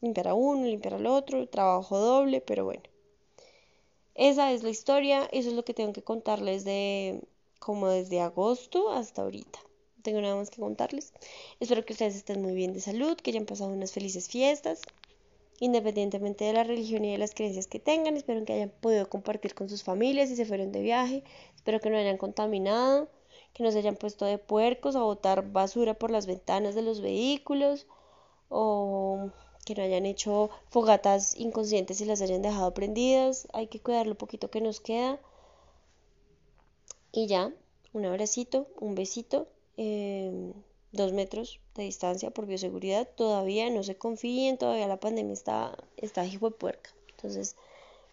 Limpiar 0.00 0.28
a 0.28 0.34
uno, 0.34 0.64
limpiar 0.64 0.94
al 0.94 1.06
otro, 1.06 1.48
trabajo 1.48 1.98
doble, 1.98 2.40
pero 2.40 2.64
bueno. 2.64 2.82
Esa 4.14 4.52
es 4.52 4.62
la 4.62 4.70
historia, 4.70 5.28
eso 5.30 5.50
es 5.50 5.54
lo 5.54 5.64
que 5.64 5.74
tengo 5.74 5.92
que 5.92 6.02
contarles 6.02 6.64
de 6.64 7.20
como 7.58 7.88
desde 7.88 8.20
agosto 8.20 8.90
hasta 8.90 9.22
ahorita. 9.22 9.58
No 9.96 10.02
tengo 10.02 10.20
nada 10.20 10.36
más 10.36 10.50
que 10.50 10.60
contarles. 10.60 11.12
Espero 11.60 11.84
que 11.84 11.92
ustedes 11.92 12.16
estén 12.16 12.40
muy 12.40 12.54
bien 12.54 12.72
de 12.72 12.80
salud, 12.80 13.16
que 13.16 13.30
hayan 13.30 13.44
pasado 13.44 13.70
unas 13.70 13.92
felices 13.92 14.28
fiestas, 14.28 14.80
independientemente 15.60 16.44
de 16.44 16.52
la 16.54 16.64
religión 16.64 17.04
y 17.04 17.12
de 17.12 17.18
las 17.18 17.34
creencias 17.34 17.66
que 17.66 17.78
tengan. 17.78 18.16
Espero 18.16 18.44
que 18.44 18.54
hayan 18.54 18.70
podido 18.80 19.08
compartir 19.08 19.54
con 19.54 19.68
sus 19.68 19.82
familias 19.82 20.28
si 20.28 20.36
se 20.36 20.46
fueron 20.46 20.72
de 20.72 20.80
viaje. 20.80 21.22
Espero 21.54 21.80
que 21.80 21.90
no 21.90 21.98
hayan 21.98 22.16
contaminado, 22.16 23.08
que 23.56 23.62
no 23.62 23.72
se 23.72 23.78
hayan 23.78 23.96
puesto 23.96 24.26
de 24.26 24.36
puercos 24.36 24.96
a 24.96 25.02
botar 25.02 25.50
basura 25.50 25.94
por 25.94 26.10
las 26.10 26.26
ventanas 26.26 26.74
de 26.74 26.82
los 26.82 27.00
vehículos 27.00 27.86
o 28.50 29.30
que 29.64 29.74
no 29.74 29.82
hayan 29.82 30.04
hecho 30.04 30.50
fogatas 30.68 31.34
inconscientes 31.36 32.02
y 32.02 32.04
las 32.04 32.20
hayan 32.20 32.42
dejado 32.42 32.74
prendidas. 32.74 33.48
Hay 33.54 33.68
que 33.68 33.80
cuidar 33.80 34.06
lo 34.06 34.14
poquito 34.14 34.50
que 34.50 34.60
nos 34.60 34.80
queda. 34.80 35.18
Y 37.12 37.28
ya, 37.28 37.50
un 37.94 38.04
abracito, 38.04 38.66
un 38.78 38.94
besito, 38.94 39.48
em, 39.78 40.52
dos 40.92 41.14
metros 41.14 41.58
de 41.76 41.84
distancia 41.84 42.30
por 42.30 42.44
bioseguridad. 42.44 43.08
Todavía 43.16 43.70
no 43.70 43.82
se 43.82 43.96
confíen, 43.96 44.58
todavía 44.58 44.86
la 44.86 45.00
pandemia 45.00 45.32
está, 45.32 45.78
está 45.96 46.26
hijo 46.26 46.50
de 46.50 46.56
puerca. 46.56 46.90
Entonces, 47.08 47.56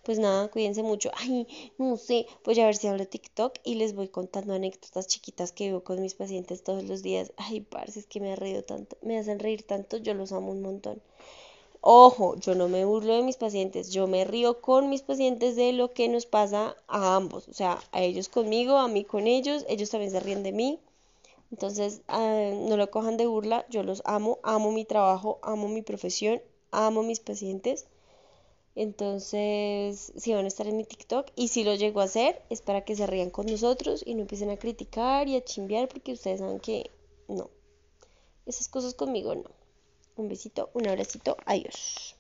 pues 0.04 0.20
nada, 0.20 0.50
cuídense 0.50 0.84
mucho. 0.84 1.10
Ay, 1.16 1.48
no 1.78 1.98
sé, 1.98 2.28
voy 2.46 2.60
a 2.60 2.66
ver 2.66 2.76
si 2.76 2.88
hablo 2.88 3.08
TikTok 3.08 3.56
y 3.64 3.76
les 3.76 3.96
voy 3.96 4.08
contando 4.10 4.54
anécdotas 4.54 5.08
chiquitas 5.08 5.52
que 5.52 5.66
vivo 5.68 5.84
con 5.84 6.02
mis 6.02 6.14
pacientes 6.16 6.64
todos 6.64 6.84
los 6.84 7.02
días. 7.04 7.34
Ay, 7.38 7.62
parce, 7.62 8.00
es 8.00 8.06
que 8.08 8.20
me 8.20 8.32
ha 8.34 8.36
reído 8.36 8.64
tanto, 8.64 8.98
me 9.02 9.18
hacen 9.18 9.40
reír 9.40 9.64
tanto, 9.64 9.98
yo 9.98 10.14
los 10.14 10.32
amo 10.32 10.52
un 10.52 10.62
montón. 10.62 11.02
Ojo, 11.82 12.36
yo 12.38 12.56
no 12.56 12.68
me 12.70 12.86
burlo 12.86 13.14
de 13.16 13.24
mis 13.24 13.38
pacientes, 13.38 13.92
yo 13.92 14.08
me 14.08 14.26
río 14.26 14.62
con 14.62 14.90
mis 14.90 15.04
pacientes 15.04 15.56
de 15.56 15.74
lo 15.74 15.94
que 15.94 16.10
nos 16.10 16.26
pasa 16.26 16.76
a 16.88 17.16
ambos, 17.16 17.48
o 17.48 17.54
sea, 17.54 17.80
a 17.92 18.02
ellos 18.02 18.30
conmigo, 18.30 18.78
a 18.78 18.88
mí 18.88 19.04
con 19.06 19.28
ellos, 19.28 19.66
ellos 19.70 19.90
también 19.92 20.12
se 20.12 20.20
ríen 20.20 20.44
de 20.44 20.52
mí. 20.54 20.80
Entonces, 21.52 22.02
ah, 22.10 22.52
no 22.54 22.78
lo 22.78 22.92
cojan 22.92 23.18
de 23.18 23.28
burla, 23.28 23.66
yo 23.70 23.84
los 23.84 24.02
amo, 24.06 24.40
amo 24.44 24.72
mi 24.72 24.86
trabajo, 24.86 25.40
amo 25.44 25.68
mi 25.70 25.82
profesión, 25.82 26.42
amo 26.72 27.04
mis 27.04 27.20
pacientes. 27.22 27.88
Entonces, 28.76 30.14
si 30.16 30.34
van 30.34 30.46
a 30.46 30.48
estar 30.48 30.68
en 30.68 30.78
mi 30.78 30.84
TikTok 30.84 31.28
y 31.36 31.50
si 31.50 31.64
lo 31.64 31.76
llego 31.76 32.02
a 32.02 32.06
hacer, 32.06 32.42
es 32.50 32.62
para 32.62 32.84
que 32.84 32.96
se 32.96 33.06
rían 33.06 33.30
con 33.30 33.46
nosotros 33.46 34.04
y 34.06 34.16
no 34.16 34.22
empiecen 34.22 34.50
a 34.50 34.58
criticar 34.58 35.28
y 35.28 35.36
a 35.36 35.44
chimbear 35.44 35.88
porque 35.88 36.14
ustedes 36.14 36.40
saben 36.40 36.60
que 36.60 36.90
no. 37.28 37.50
Esas 38.46 38.68
cosas 38.68 38.96
conmigo 38.96 39.36
no. 39.36 39.52
Un 40.16 40.28
besito, 40.28 40.70
un 40.74 40.88
abracito, 40.88 41.38
adiós. 41.46 42.16